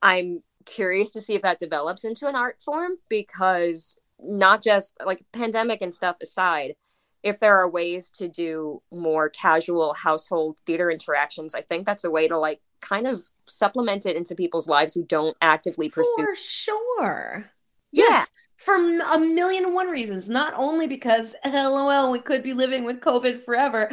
[0.03, 5.25] i'm curious to see if that develops into an art form because not just like
[5.33, 6.75] pandemic and stuff aside
[7.23, 12.11] if there are ways to do more casual household theater interactions i think that's a
[12.11, 16.37] way to like kind of supplement it into people's lives who don't actively pursue For
[16.37, 17.51] sure.
[17.92, 18.05] Yeah.
[18.09, 18.31] Yes.
[18.57, 20.29] For a million and one reasons.
[20.29, 23.88] Not only because, lol, we could be living with COVID forever,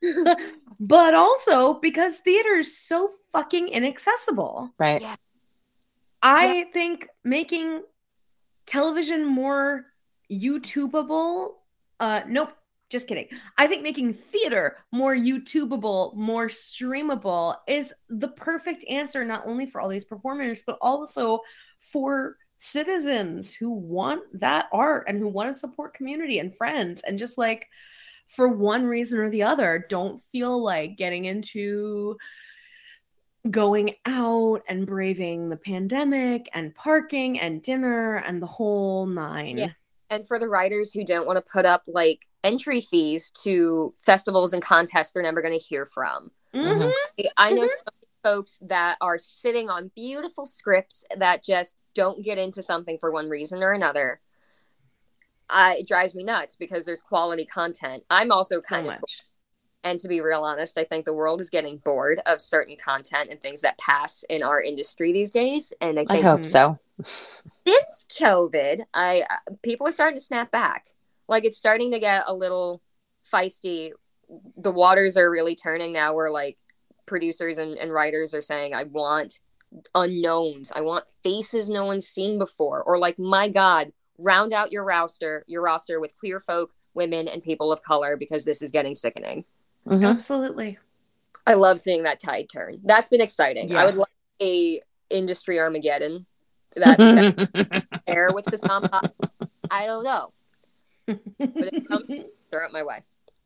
[0.80, 4.72] but also because theater is so fucking inaccessible.
[4.78, 5.16] right Yeah.
[6.22, 7.82] I think making
[8.66, 9.86] television more
[10.30, 11.54] YouTubeable,
[11.98, 12.50] uh, nope,
[12.90, 13.28] just kidding.
[13.56, 19.80] I think making theater more YouTubeable, more streamable is the perfect answer, not only for
[19.80, 21.40] all these performers, but also
[21.78, 27.18] for citizens who want that art and who want to support community and friends and
[27.18, 27.66] just like
[28.26, 32.16] for one reason or the other don't feel like getting into
[33.50, 39.56] going out and braving the pandemic and parking and dinner and the whole nine.
[39.56, 39.68] Yeah.
[40.10, 44.52] and for the writers who don't want to put up like entry fees to festivals
[44.52, 46.92] and contests they're never going to hear from Mhm.
[47.36, 47.68] i know Mhm.
[47.68, 53.10] some folks that are sitting on beautiful scripts that just don't get into something for
[53.10, 54.20] one reason or another
[55.52, 59.22] uh, it drives me nuts because there's quality content i'm also So kind of much.
[59.82, 63.30] And to be real honest, I think the world is getting bored of certain content
[63.30, 65.72] and things that pass in our industry these days.
[65.80, 66.78] And I I hope so.
[67.02, 70.86] since COVID, I uh, people are starting to snap back.
[71.28, 72.82] Like it's starting to get a little
[73.32, 73.92] feisty.
[74.56, 76.14] The waters are really turning now.
[76.14, 76.58] Where like
[77.06, 79.40] producers and, and writers are saying, "I want
[79.94, 80.72] unknowns.
[80.74, 85.44] I want faces no one's seen before." Or like, "My God, round out your roster,
[85.46, 89.44] your roster with queer folk, women, and people of color because this is getting sickening."
[89.86, 90.08] Mhm.
[90.08, 90.78] Absolutely.
[91.46, 92.80] I love seeing that tide turn.
[92.84, 93.70] That's been exciting.
[93.70, 93.82] Yeah.
[93.82, 94.08] I would like
[94.42, 96.26] a industry Armageddon
[96.76, 99.10] that, that air with the Zomba.
[99.70, 100.32] I don't know.
[101.06, 102.06] But it comes,
[102.50, 103.02] throw it my way.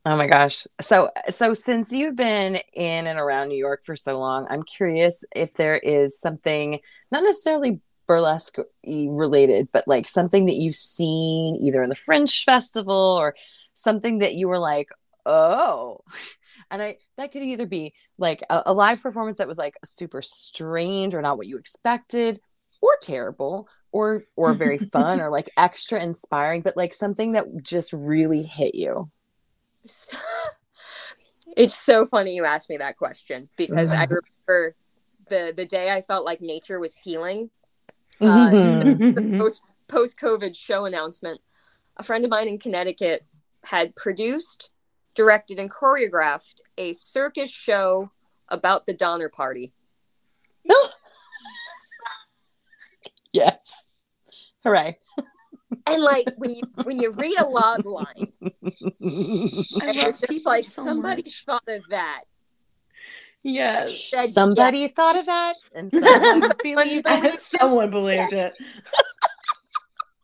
[0.07, 0.67] Oh my gosh.
[0.83, 5.25] So so since you've been in and around New York for so long, I'm curious
[5.35, 6.79] if there is something
[7.11, 12.95] not necessarily burlesque related, but like something that you've seen either in the Fringe Festival
[13.19, 13.35] or
[13.75, 14.88] something that you were like,
[15.27, 16.01] "Oh."
[16.71, 20.23] And I that could either be like a, a live performance that was like super
[20.23, 22.40] strange or not what you expected
[22.81, 27.93] or terrible or or very fun or like extra inspiring, but like something that just
[27.93, 29.11] really hit you.
[29.87, 30.18] So-
[31.59, 34.05] It's so funny you asked me that question because I
[34.49, 34.75] remember
[35.29, 37.51] the the day I felt like nature was healing.
[38.20, 39.38] Uh, Mhm.
[39.38, 41.40] Post post COVID show announcement.
[41.99, 43.25] A friend of mine in Connecticut
[43.64, 44.70] had produced,
[45.14, 48.11] directed, and choreographed a circus show
[48.49, 49.73] about the Donner Party.
[53.33, 53.90] yes.
[54.64, 54.99] Hooray.
[55.87, 60.65] And like when you when you read a log line, I and you're just like
[60.65, 61.45] so somebody much.
[61.45, 62.23] thought of that.
[63.43, 64.09] Yes.
[64.11, 67.41] Said, Somebody thought of that and someone believed Somebody- it.
[67.41, 68.57] Someone believed it.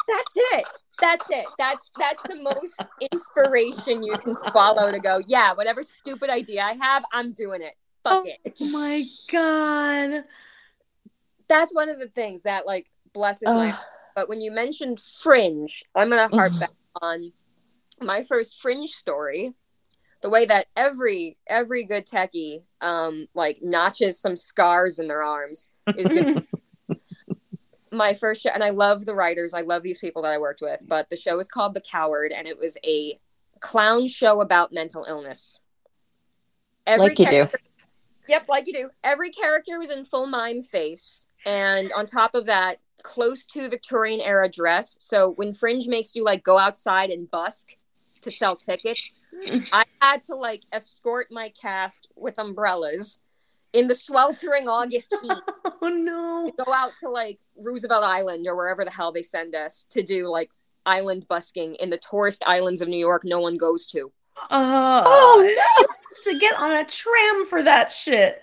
[0.09, 0.65] That's it.
[1.01, 1.47] That's it.
[1.59, 2.83] That's that's the most
[3.13, 7.75] inspiration you can swallow to go, yeah, whatever stupid idea I have, I'm doing it.
[8.05, 8.39] Fuck it.
[8.61, 10.25] Oh my god.
[11.49, 13.75] That's one of the things that like blesses my Ugh.
[13.75, 13.87] heart.
[14.21, 16.69] But when you mentioned fringe, I'm gonna harp back
[17.01, 17.33] on
[18.03, 19.55] my first fringe story.
[20.21, 25.71] The way that every every good techie um like notches some scars in their arms
[25.97, 26.45] is just
[27.91, 29.55] my first show and I love the writers.
[29.55, 32.31] I love these people that I worked with, but the show was called The Coward
[32.31, 33.19] and it was a
[33.61, 35.61] clown show about mental illness.
[36.87, 37.47] Like you do.
[38.29, 38.91] Yep, like you do.
[39.03, 44.21] Every character was in full mime face and on top of that close to Victorian
[44.21, 44.97] era dress.
[45.01, 47.77] So when Fringe makes you like go outside and busk
[48.23, 49.19] to sell tickets,
[49.73, 53.19] I had to like escort my cast with umbrellas
[53.73, 55.31] in the sweltering August heat
[55.83, 56.51] Oh no.
[56.65, 60.29] go out to like Roosevelt Island or wherever the hell they send us to do
[60.29, 60.51] like
[60.87, 64.11] island busking in the tourist islands of New York no one goes to.
[64.51, 65.87] Uh, Oh no.
[66.33, 68.43] to get on a tram for that shit.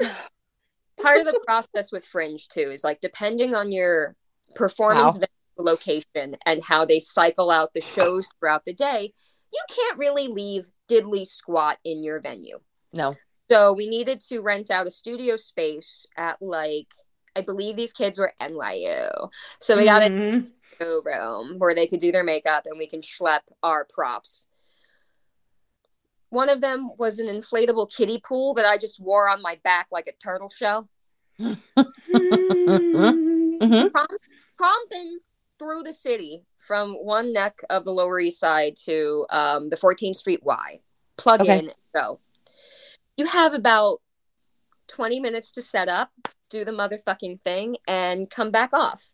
[1.02, 4.16] Part of the process with Fringe too is like depending on your
[4.54, 5.20] performance Wow.
[5.58, 9.12] venue location and how they cycle out the shows throughout the day,
[9.52, 12.58] you can't really leave diddly squat in your venue.
[12.92, 13.16] No.
[13.50, 16.86] So we needed to rent out a studio space at like
[17.36, 19.08] I believe these kids were NYU.
[19.60, 20.50] So we got a Mhm.
[20.74, 24.46] studio room where they could do their makeup and we can schlep our props.
[26.30, 29.88] One of them was an inflatable kiddie pool that I just wore on my back
[29.92, 30.88] like a turtle shell.
[31.40, 31.58] Mm.
[33.60, 33.90] Mhm.
[34.58, 35.16] Tromping
[35.58, 40.16] through the city from one neck of the Lower East Side to um, the 14th
[40.16, 40.80] Street Y.
[41.16, 41.58] Plug Okay.
[41.58, 42.20] in and go.
[43.16, 43.98] You have about
[44.88, 46.10] 20 minutes to set up,
[46.48, 49.12] do the motherfucking thing, and come back off.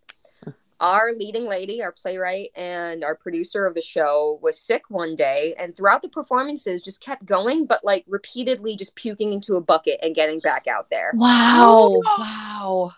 [0.78, 5.54] Our leading lady, our playwright, and our producer of the show was sick one day,
[5.58, 10.00] and throughout the performances, just kept going, but like repeatedly just puking into a bucket
[10.02, 11.12] and getting back out there.
[11.14, 12.02] Wow.
[12.04, 12.14] Oh.
[12.18, 12.92] Wow.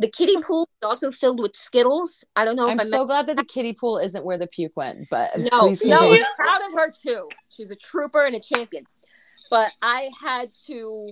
[0.00, 2.24] The kiddie pool is also filled with Skittles.
[2.34, 4.48] I don't know if I'm I so glad that the kiddie pool isn't where the
[4.48, 6.12] puke went, but No, no.
[6.12, 7.28] I'm proud of her too.
[7.48, 8.84] She's a trooper and a champion.
[9.50, 11.06] But I had to,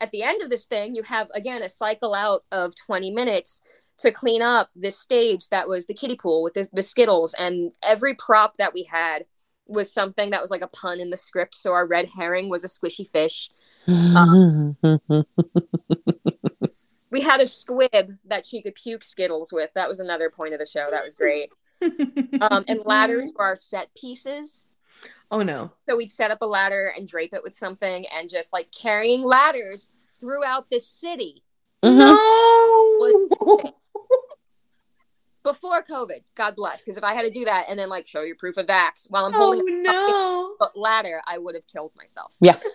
[0.00, 3.62] at the end of this thing, you have again a cycle out of 20 minutes
[3.98, 7.34] to clean up this stage that was the kiddie pool with the, the Skittles.
[7.34, 9.26] And every prop that we had
[9.66, 11.54] was something that was like a pun in the script.
[11.54, 13.50] So our red herring was a squishy fish.
[17.10, 19.72] We had a squib that she could puke Skittles with.
[19.72, 20.88] That was another point of the show.
[20.90, 21.50] That was great.
[21.80, 24.66] Um, and ladders were our set pieces.
[25.30, 25.72] Oh no.
[25.88, 29.22] So we'd set up a ladder and drape it with something and just like carrying
[29.22, 29.90] ladders
[30.20, 31.44] throughout the city.
[31.82, 31.98] Mhm.
[31.98, 33.74] No.
[35.48, 36.22] Before COVID.
[36.34, 36.82] God bless.
[36.84, 39.06] Because if I had to do that and then like show your proof of vax
[39.08, 40.54] while I'm Oh holding no.
[40.60, 42.36] a ladder, I would have killed myself.
[42.40, 42.56] Yeah.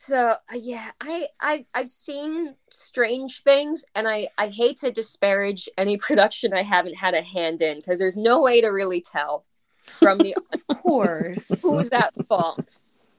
[0.00, 5.68] So uh, yeah, I I I've seen strange things, and I I hate to disparage
[5.76, 9.44] any production I haven't had a hand in because there's no way to really tell
[9.84, 11.60] from the Of course.
[11.62, 12.78] who's at fault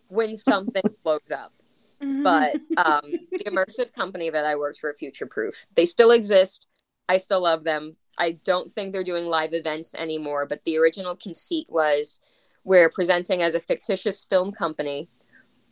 [0.10, 1.54] when something blows up.
[2.00, 6.68] But um, the immersive company that I worked for, Future Proof, they still exist.
[7.08, 7.96] I still love them.
[8.18, 12.20] I don't think they're doing live events anymore, but the original conceit was
[12.64, 15.10] we're presenting as a fictitious film company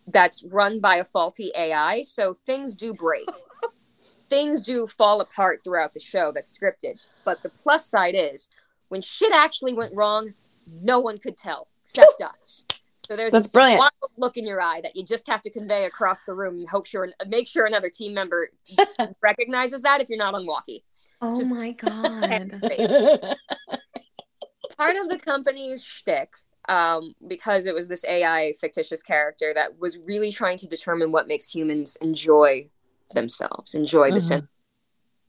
[0.08, 2.02] that's run by a faulty AI.
[2.04, 3.28] So things do break.
[4.30, 7.00] things do fall apart throughout the show that's scripted.
[7.26, 8.50] But the plus side is
[8.88, 10.34] when shit actually went wrong,
[10.82, 12.66] no one could tell except us.
[13.08, 13.80] So there's That's this brilliant.
[13.80, 16.68] wild look in your eye that you just have to convey across the room and
[16.68, 18.50] hope sure make sure another team member
[19.22, 20.84] recognizes that if you're not on walkie.
[21.22, 22.52] oh just- my god.
[24.78, 26.34] Part of the company's shtick,
[26.68, 31.28] um, because it was this AI fictitious character that was really trying to determine what
[31.30, 32.70] makes humans enjoy
[33.16, 34.46] themselves, enjoy the sense.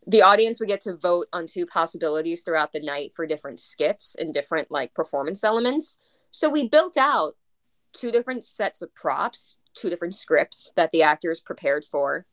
[0.06, 4.16] The audience would get to vote on two possibilities throughout the night for different skits
[4.18, 6.00] and different like performance elements.
[6.32, 7.34] So we built out
[7.92, 12.26] two different sets of props, two different scripts that the actors prepared for.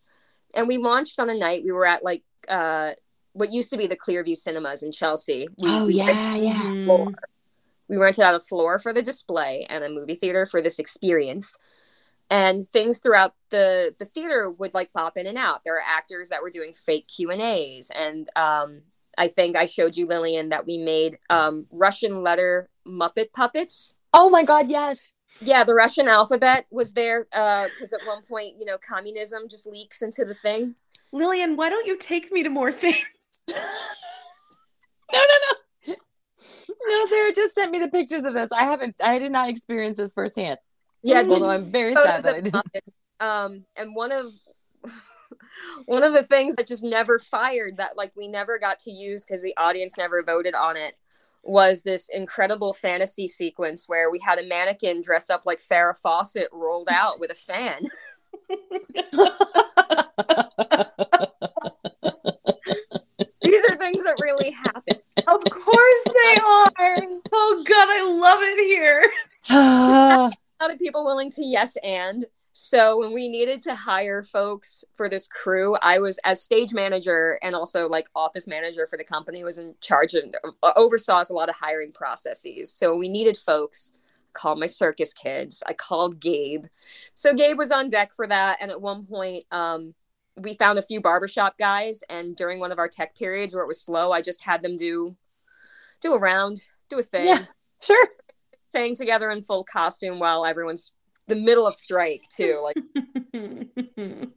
[0.56, 2.92] And we launched on a night we were at like uh
[3.34, 5.48] what used to be the Clearview Cinemas in Chelsea.
[5.60, 6.86] We, oh we yeah, yeah.
[6.86, 7.14] Floor.
[7.88, 11.52] We rented out a floor for the display and a movie theater for this experience.
[12.30, 15.64] And things throughout the the theater would like pop in and out.
[15.64, 18.82] There are actors that were doing fake Q and A's, and um,
[19.16, 23.94] I think I showed you Lillian that we made um, Russian letter Muppet puppets.
[24.12, 25.14] Oh my god, yes.
[25.42, 30.02] Yeah, the Russian alphabet was there because at one point, you know, communism just leaks
[30.02, 30.76] into the thing.
[31.12, 32.98] Lillian, why don't you take me to more things?
[33.50, 33.56] no,
[35.14, 35.96] no, no.
[36.88, 38.50] No, Sarah just sent me the pictures of this.
[38.52, 40.58] I haven't I did not experience this firsthand.
[41.02, 41.32] Yeah, Mhm.
[41.32, 42.54] Although I'm very sad that I did.
[42.54, 42.82] Muppets.
[43.20, 44.26] Um, and one of
[45.86, 49.24] one of the things that just never fired that like we never got to use
[49.24, 50.96] because the audience never voted on it
[51.46, 56.50] was this incredible fantasy sequence where we had a mannequin dressed up like Farrah Fawcett
[56.52, 57.84] rolled out with a fan.
[63.44, 64.98] These are things that really happen.
[65.28, 66.72] of course they are.
[67.32, 69.12] Oh god, I love it here.
[69.50, 72.26] A lot of people willing to yes and.
[72.58, 77.38] So when we needed to hire folks for this crew, I was as stage manager
[77.44, 80.34] and also like office manager for the company was in charge of
[80.64, 82.72] uh, oversaw a lot of hiring processes.
[82.72, 83.92] So we needed folks.
[84.32, 85.64] Called my circus kids.
[85.66, 86.66] I called Gabe.
[87.14, 88.58] So Gabe was on deck for that.
[88.60, 89.94] And at one point, um,
[90.36, 92.04] we found a few barbershop guys.
[92.10, 94.76] And during one of our tech periods where it was slow, I just had them
[94.76, 95.16] do
[96.02, 97.44] do a round, do a thing Yeah.
[97.82, 98.10] sure.
[98.68, 100.92] staying together in full costume while everyone's
[101.28, 102.60] the middle of strike too.
[102.64, 102.78] Like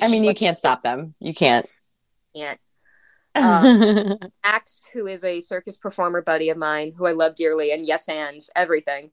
[0.00, 1.14] I mean, you can't stop them.
[1.20, 1.66] You can't.
[2.34, 2.58] can't.
[3.34, 7.84] Uh, Max, who is a circus performer buddy of mine, who I love dearly, and
[7.86, 9.10] yes ands everything,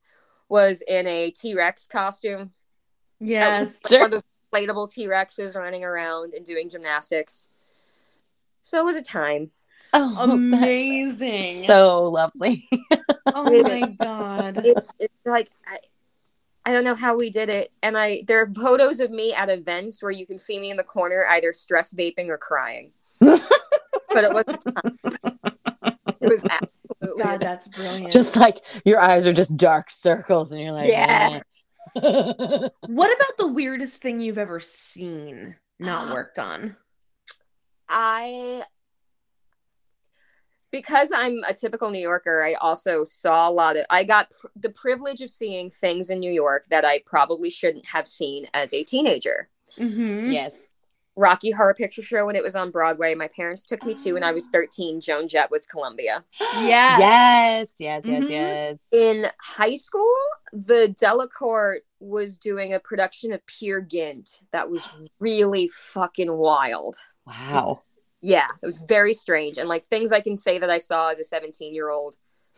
[0.50, 2.52] was in a T Rex costume.
[3.20, 3.80] yes.
[3.84, 4.00] Like Sure.
[4.02, 4.24] One of those
[4.68, 7.48] inflatable T Rexes running around and doing gymnastics.
[8.62, 9.52] So it was a time.
[9.94, 11.66] oh, Amazing.
[11.66, 12.64] so lovely.
[13.28, 14.62] oh my god.
[14.64, 15.78] It's, it's like I,
[16.66, 19.50] I don't know how we did it, and I there are photos of me at
[19.50, 22.92] events where you can see me in the corner either stress vaping or crying.
[23.20, 23.40] but
[24.14, 24.64] it wasn't.
[26.22, 27.24] it was absolutely.
[27.24, 28.12] God, that's brilliant.
[28.12, 31.40] just like your eyes are just dark circles, and you're like, Yeah.
[31.40, 31.42] eh.
[32.88, 36.76] what about the weirdest thing you've ever seen not worked on?
[37.90, 38.64] I
[40.72, 44.48] because I'm a typical New Yorker, I also saw a lot of I got pr-
[44.56, 48.74] the privilege of seeing things in New York that I probably shouldn't have seen as
[48.74, 49.50] a teenager.
[49.78, 50.32] Mm-hmm.
[50.32, 50.70] yes.
[51.18, 54.24] Rocky Horror Picture Show when it was on Broadway, my parents took me to when
[54.24, 55.02] I was 13.
[55.02, 56.24] Joan Jett was Columbia.
[56.62, 57.00] Yes.
[57.00, 57.74] Yes.
[57.78, 58.04] Yes.
[58.06, 58.24] Yes.
[58.24, 58.30] Mhm.
[58.30, 58.80] Yes.
[58.94, 60.14] In high school,
[60.54, 66.96] the Delacorte was doing a production of Peer Gynt that was really fucking wild.
[67.28, 67.82] Wow.
[68.22, 71.20] Yeah it was very strange and like things i can say that i saw as
[71.20, 72.16] a 17 year old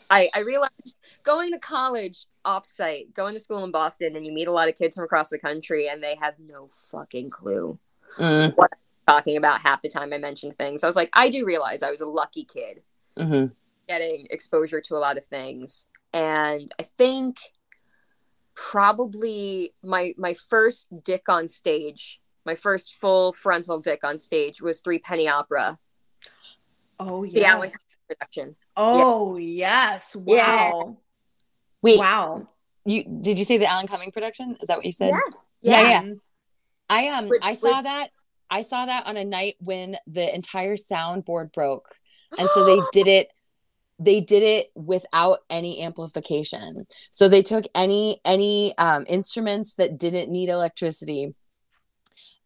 [0.10, 4.48] I, I realized going to college offsite going to school in boston and you meet
[4.48, 7.80] a lot of kids from across the country and they have no fucking clue
[8.20, 8.56] Mm,
[9.08, 11.90] talking about half the time i mentioned things i was like i do realize i
[11.90, 12.84] was a lucky kid
[13.18, 13.52] mhm.
[13.88, 17.38] getting exposure to a lot of things and i think
[18.56, 24.82] probably my my first dick on stage my first full frontal dick on stage was
[24.82, 25.80] Three Penny Opera,
[27.00, 27.34] Oh yeah.
[27.40, 27.72] the Alan
[28.08, 28.56] production.
[28.78, 30.16] Oh yes.
[30.16, 30.36] Wow.
[30.36, 30.72] Yeah.
[31.82, 32.48] Wait, Wow.
[32.86, 34.56] you did you say the Alan Cumming production?
[34.62, 35.12] Is that what you said?
[35.62, 35.82] Yeah.
[35.82, 36.14] Yeah, yeah.
[36.90, 38.10] I um With- I saw with- that
[38.50, 41.96] I saw that on a night when the entire soundboard broke.
[42.38, 43.30] And so they did it
[44.00, 46.86] they did it without any amplification.
[47.12, 51.36] So they took any any um instruments that didn't need electricity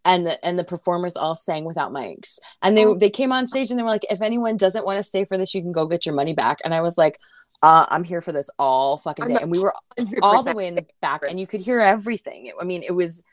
[0.08, 2.40] and the and the performers all sang without mics.
[2.64, 2.98] And they Oh.
[2.98, 5.38] they came on stage and they were like if anyone doesn't want to stay for
[5.38, 6.58] this you can go get your money back.
[6.66, 7.20] And I was like
[7.64, 9.38] uh, I'm here for this all fucking day.
[9.42, 9.74] And we were
[10.22, 12.46] all the way in the back and you could hear everything.
[12.48, 13.24] It- I mean, it was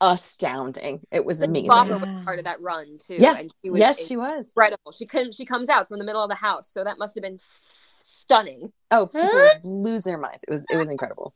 [0.00, 1.00] astounding.
[1.10, 1.68] It was The amazing.
[1.68, 3.16] Barbara was part of that run too.
[3.18, 3.36] Yeah.
[3.36, 4.48] And she was Yes, she was.
[4.48, 4.92] incredible.
[4.92, 6.68] She couldn't she comes out from the middle of the house.
[6.70, 8.72] So that must have been stunning.
[8.90, 9.58] Oh, people Huh?
[9.64, 10.44] lose their minds.
[10.46, 11.34] It was it was incredible.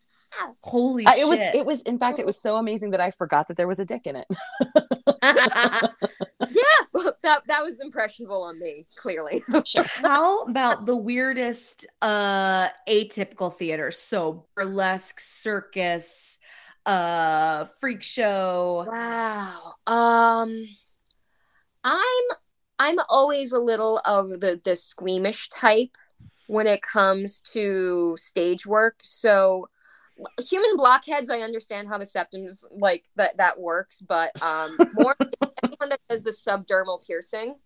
[0.63, 1.19] Holy shit.
[1.19, 3.69] it was it was in fact it was so amazing that I forgot that there
[3.69, 4.27] was a dick in it.
[6.53, 7.03] Yeah.
[7.23, 9.43] that that was impressionable on me, clearly.
[9.65, 9.85] sure.
[9.85, 13.91] How about the weirdest uh atypical theater?
[13.91, 16.39] So burlesque, circus,
[16.85, 18.85] uh freak show.
[18.89, 19.75] Wow.
[19.87, 20.67] Um
[21.85, 22.25] I'm
[22.79, 25.97] I'm always a little of the the squeamish type
[26.49, 28.97] when it comes to stage work.
[29.03, 29.69] So
[30.49, 35.15] human blockheads, I understand how the septums like that that works, but um more
[35.63, 37.57] anyone that does the subdermal piercing,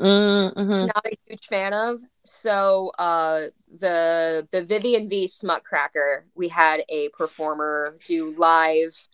[0.00, 0.86] Mm-hmm.
[0.86, 2.00] not a huge fan of.
[2.24, 3.42] So uh
[3.78, 9.08] the the Vivian V Smutcracker, we had a performer do live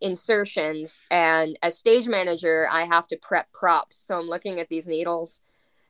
[0.00, 3.96] insertions and as stage manager I have to prep props.
[3.96, 5.42] So I'm looking at these needles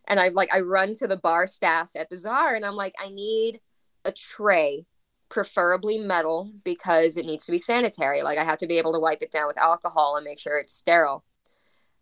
[0.08, 3.10] and I like I run to the bar staff at Bizarre and I'm like, I
[3.10, 3.60] need
[4.04, 4.86] a tray,
[5.30, 8.22] preferably metal, because it needs to be sanitary.
[8.22, 10.58] Like I have to be able to wipe it down with alcohol and make sure
[10.58, 11.24] it's sterile.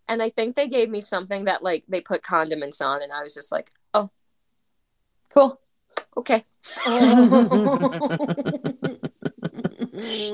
[0.08, 3.22] And I think they gave me something that like they put condiments on, and I
[3.22, 4.10] was just like, oh,
[5.30, 5.56] Cool.
[6.16, 6.42] okay.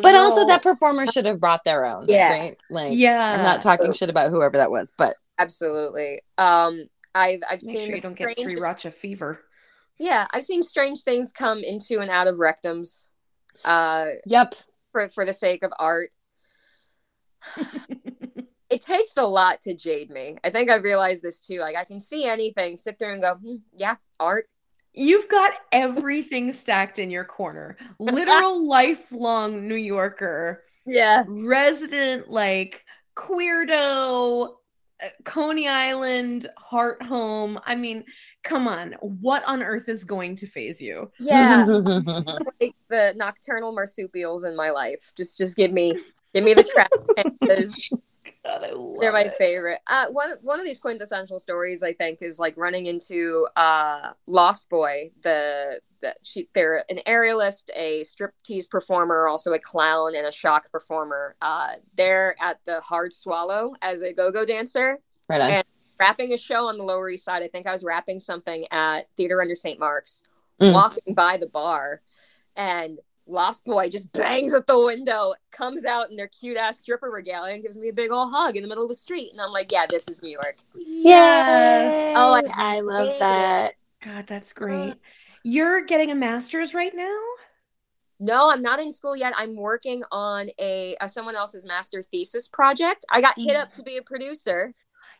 [0.03, 2.05] But also that performer should have brought their own.
[2.09, 2.30] Yeah.
[2.38, 2.57] Right?
[2.70, 3.32] Like yeah.
[3.38, 6.20] I'm not talking shit about whoever that was, but Absolutely.
[6.38, 6.84] Um,
[7.14, 9.40] I've I've Make seen sure you don't get strangest- sriracha fever.
[9.99, 13.07] Yeah, I've seen strange things come into and out of rectums,
[13.64, 14.55] uh, yep.
[14.92, 16.11] for for the sake of art.
[18.70, 20.36] It takes a lot to jade me.
[20.42, 21.61] I think I've realized this too.
[21.61, 24.47] Like I can see anything, sit there and go, hmm, yeah, art.
[24.92, 27.76] You've got everything stacked in your corner.
[28.01, 31.22] Literal lifelong New Yorker, Yeah.
[31.28, 32.84] resident like
[33.16, 34.55] queerdo,
[35.01, 37.61] uh, Coney Island, heart home.
[37.64, 38.03] I mean,
[38.45, 38.92] come on.
[39.01, 41.11] What on earth is going to faze you?
[41.18, 41.64] Yeah.
[42.61, 45.11] like the nocturnal marsupials in my life.
[45.16, 45.99] Just just give me
[46.32, 46.88] give me the trash
[47.40, 47.90] because
[48.45, 48.62] God,
[49.01, 49.34] they're my it.
[49.34, 49.80] favorite.
[49.88, 54.68] Uh one one of these quintessential stories I think is like running into uh Lost
[54.68, 60.32] Boy, the the she they're an aerialist, a striptease performer, also a clown and a
[60.32, 61.34] shock performer.
[61.40, 64.99] Uh they're at the Hard Swallow as a go-go dancer.
[65.28, 65.51] right on.
[65.51, 65.64] And-
[65.99, 67.42] Wrapping a show on the Lower East Side.
[67.42, 69.78] I think I was wrapping something at Theater Under St.
[69.78, 70.24] Mark's
[70.61, 70.72] Mm.
[70.72, 72.01] walking by the bar
[72.55, 77.11] and Lost Boy just bangs at the window, comes out in their cute ass stripper
[77.11, 79.32] regalia and gives me a big old hug in the middle of the street.
[79.32, 80.57] And I'm like, yeah, this is New York.
[80.76, 82.14] Yes.
[82.16, 83.74] Oh, I love that.
[84.05, 84.95] God, that's great.
[85.42, 87.18] You're getting a master's right now?
[88.20, 89.32] No, I'm not in school yet.
[89.36, 93.05] I'm working on a, a someone else's master thesis project.
[93.11, 94.72] I got hit up to be a producer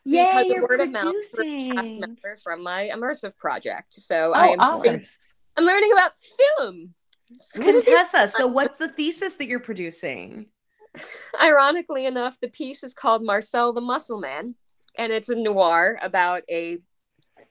[0.05, 1.99] Yeah, because of word of mouth for cast producing.
[1.99, 3.93] member from my immersive project.
[3.93, 5.01] So Oh, I am awesome.
[5.57, 6.11] I'm learning about
[6.57, 6.93] film.
[7.53, 10.47] Contessa, so what's the thesis that you're producing?
[11.41, 14.55] Ironically enough, the piece is called Marcel the Muscle Man,
[14.97, 16.77] and it's a noir about a,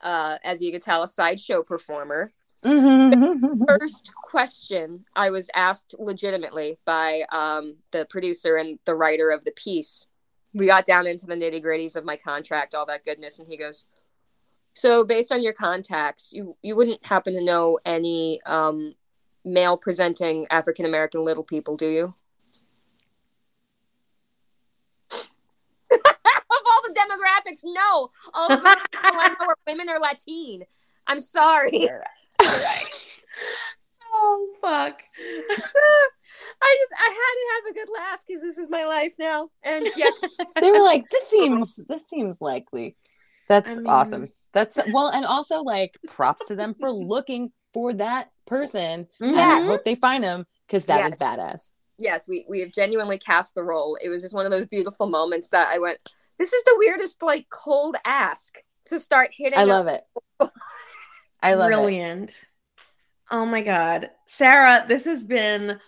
[0.00, 2.32] uh, as you can tell, a sideshow performer.
[2.64, 9.52] First question I was asked legitimately by um, the producer and the writer of the
[9.52, 10.06] piece.
[10.54, 13.56] We got down into the nitty gritties of my contract, all that goodness, and he
[13.56, 13.84] goes,
[14.72, 18.94] "So, based on your contacts, you you wouldn't happen to know any um,
[19.44, 22.14] male presenting African American little people, do you?"
[25.92, 28.10] of all the demographics, no.
[28.32, 30.64] All the people I know are women or Latin.
[31.06, 31.88] I'm sorry.
[34.16, 35.02] Oh fuck.
[35.20, 39.48] I just I had to have a good laugh because this is my life now.
[39.62, 42.96] And yes, they were like, this seems this seems likely.
[43.48, 44.28] That's I mean- awesome.
[44.52, 49.08] That's well, and also like props to them for looking for that person.
[49.20, 49.68] And I Yes.
[49.68, 51.20] hope they find him because that is Yes.
[51.20, 51.70] badass.
[51.98, 53.98] yes, we we have genuinely cast the role.
[54.02, 55.98] It was just one of those beautiful moments that I went,
[56.38, 59.58] this is the weirdest like cold ask to start hitting.
[59.58, 60.02] I love it.
[61.42, 61.74] I love it.
[61.74, 62.30] Brilliant.
[62.30, 62.36] it.
[63.30, 64.10] Oh my god.
[64.26, 65.78] Sarah, this has been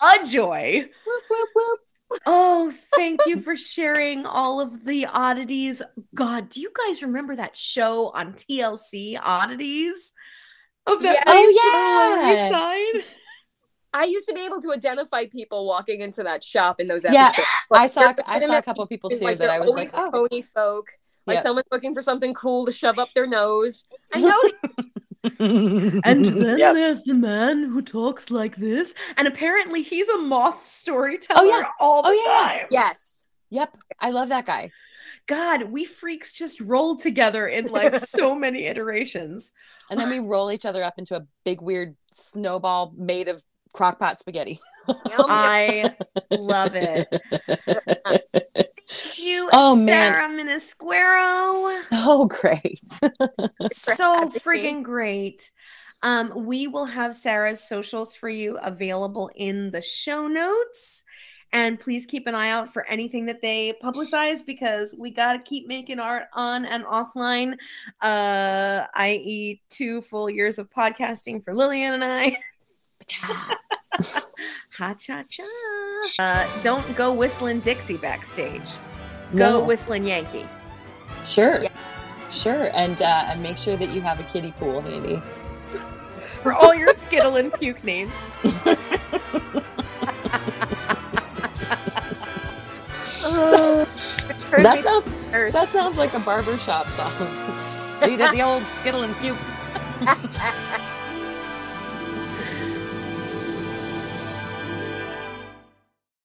[0.00, 0.84] a joy.
[1.06, 1.80] Whoop, whoop, whoop.
[2.26, 5.82] Oh, thank you for sharing all of the oddities.
[6.14, 10.12] God, do you guys remember that show on TLC, Oddities?
[10.86, 12.50] Of that oh, yeah.
[12.54, 13.00] oh yeah.
[13.94, 17.38] I used to be able to identify people walking into that shop in those episodes.
[17.38, 20.10] Yeah, I saw I saw a couple people too like, that I was like, oh.
[20.10, 20.88] Tony folk.
[21.26, 21.42] Like yep.
[21.44, 23.84] someone's looking for something cool to shove up their nose.
[24.12, 24.20] I
[24.74, 24.84] know
[25.38, 26.74] and then yep.
[26.74, 31.70] there's the man who talks like this, and apparently he's a moth storyteller oh, yeah.
[31.80, 32.58] all oh, the oh, yeah.
[32.58, 32.66] time.
[32.70, 33.24] Yes.
[33.50, 33.76] Yep.
[34.00, 34.70] I love that guy.
[35.26, 39.52] God, we freaks just roll together in like so many iterations.
[39.90, 43.44] And then we roll each other up into a big weird snowball made of
[43.74, 44.58] crockpot spaghetti.
[45.08, 45.94] I
[46.30, 47.08] love it.
[49.24, 50.46] you, oh, Sarah man.
[50.46, 51.82] Minisquero.
[51.88, 52.88] So great.
[53.72, 55.50] so freaking great.
[56.02, 61.02] Um, we will have Sarah's socials for you available in the show notes.
[61.54, 65.38] And please keep an eye out for anything that they publicize because we got to
[65.38, 67.54] keep making art on and offline,
[68.02, 72.36] uh, i.e., two full years of podcasting for Lillian and I.
[74.72, 75.44] ha cha cha.
[76.18, 78.68] Uh, don't go whistling Dixie backstage.
[79.36, 80.46] Go whistling Yankee.
[81.24, 81.62] Sure.
[81.62, 81.70] Yeah.
[82.30, 82.70] Sure.
[82.74, 85.20] And uh, and make sure that you have a kiddie pool handy.
[86.42, 88.12] For all your skittle and puke needs.
[94.50, 97.12] that sounds that sounds like a barbershop song.
[98.02, 99.38] You did the old skittle and puke.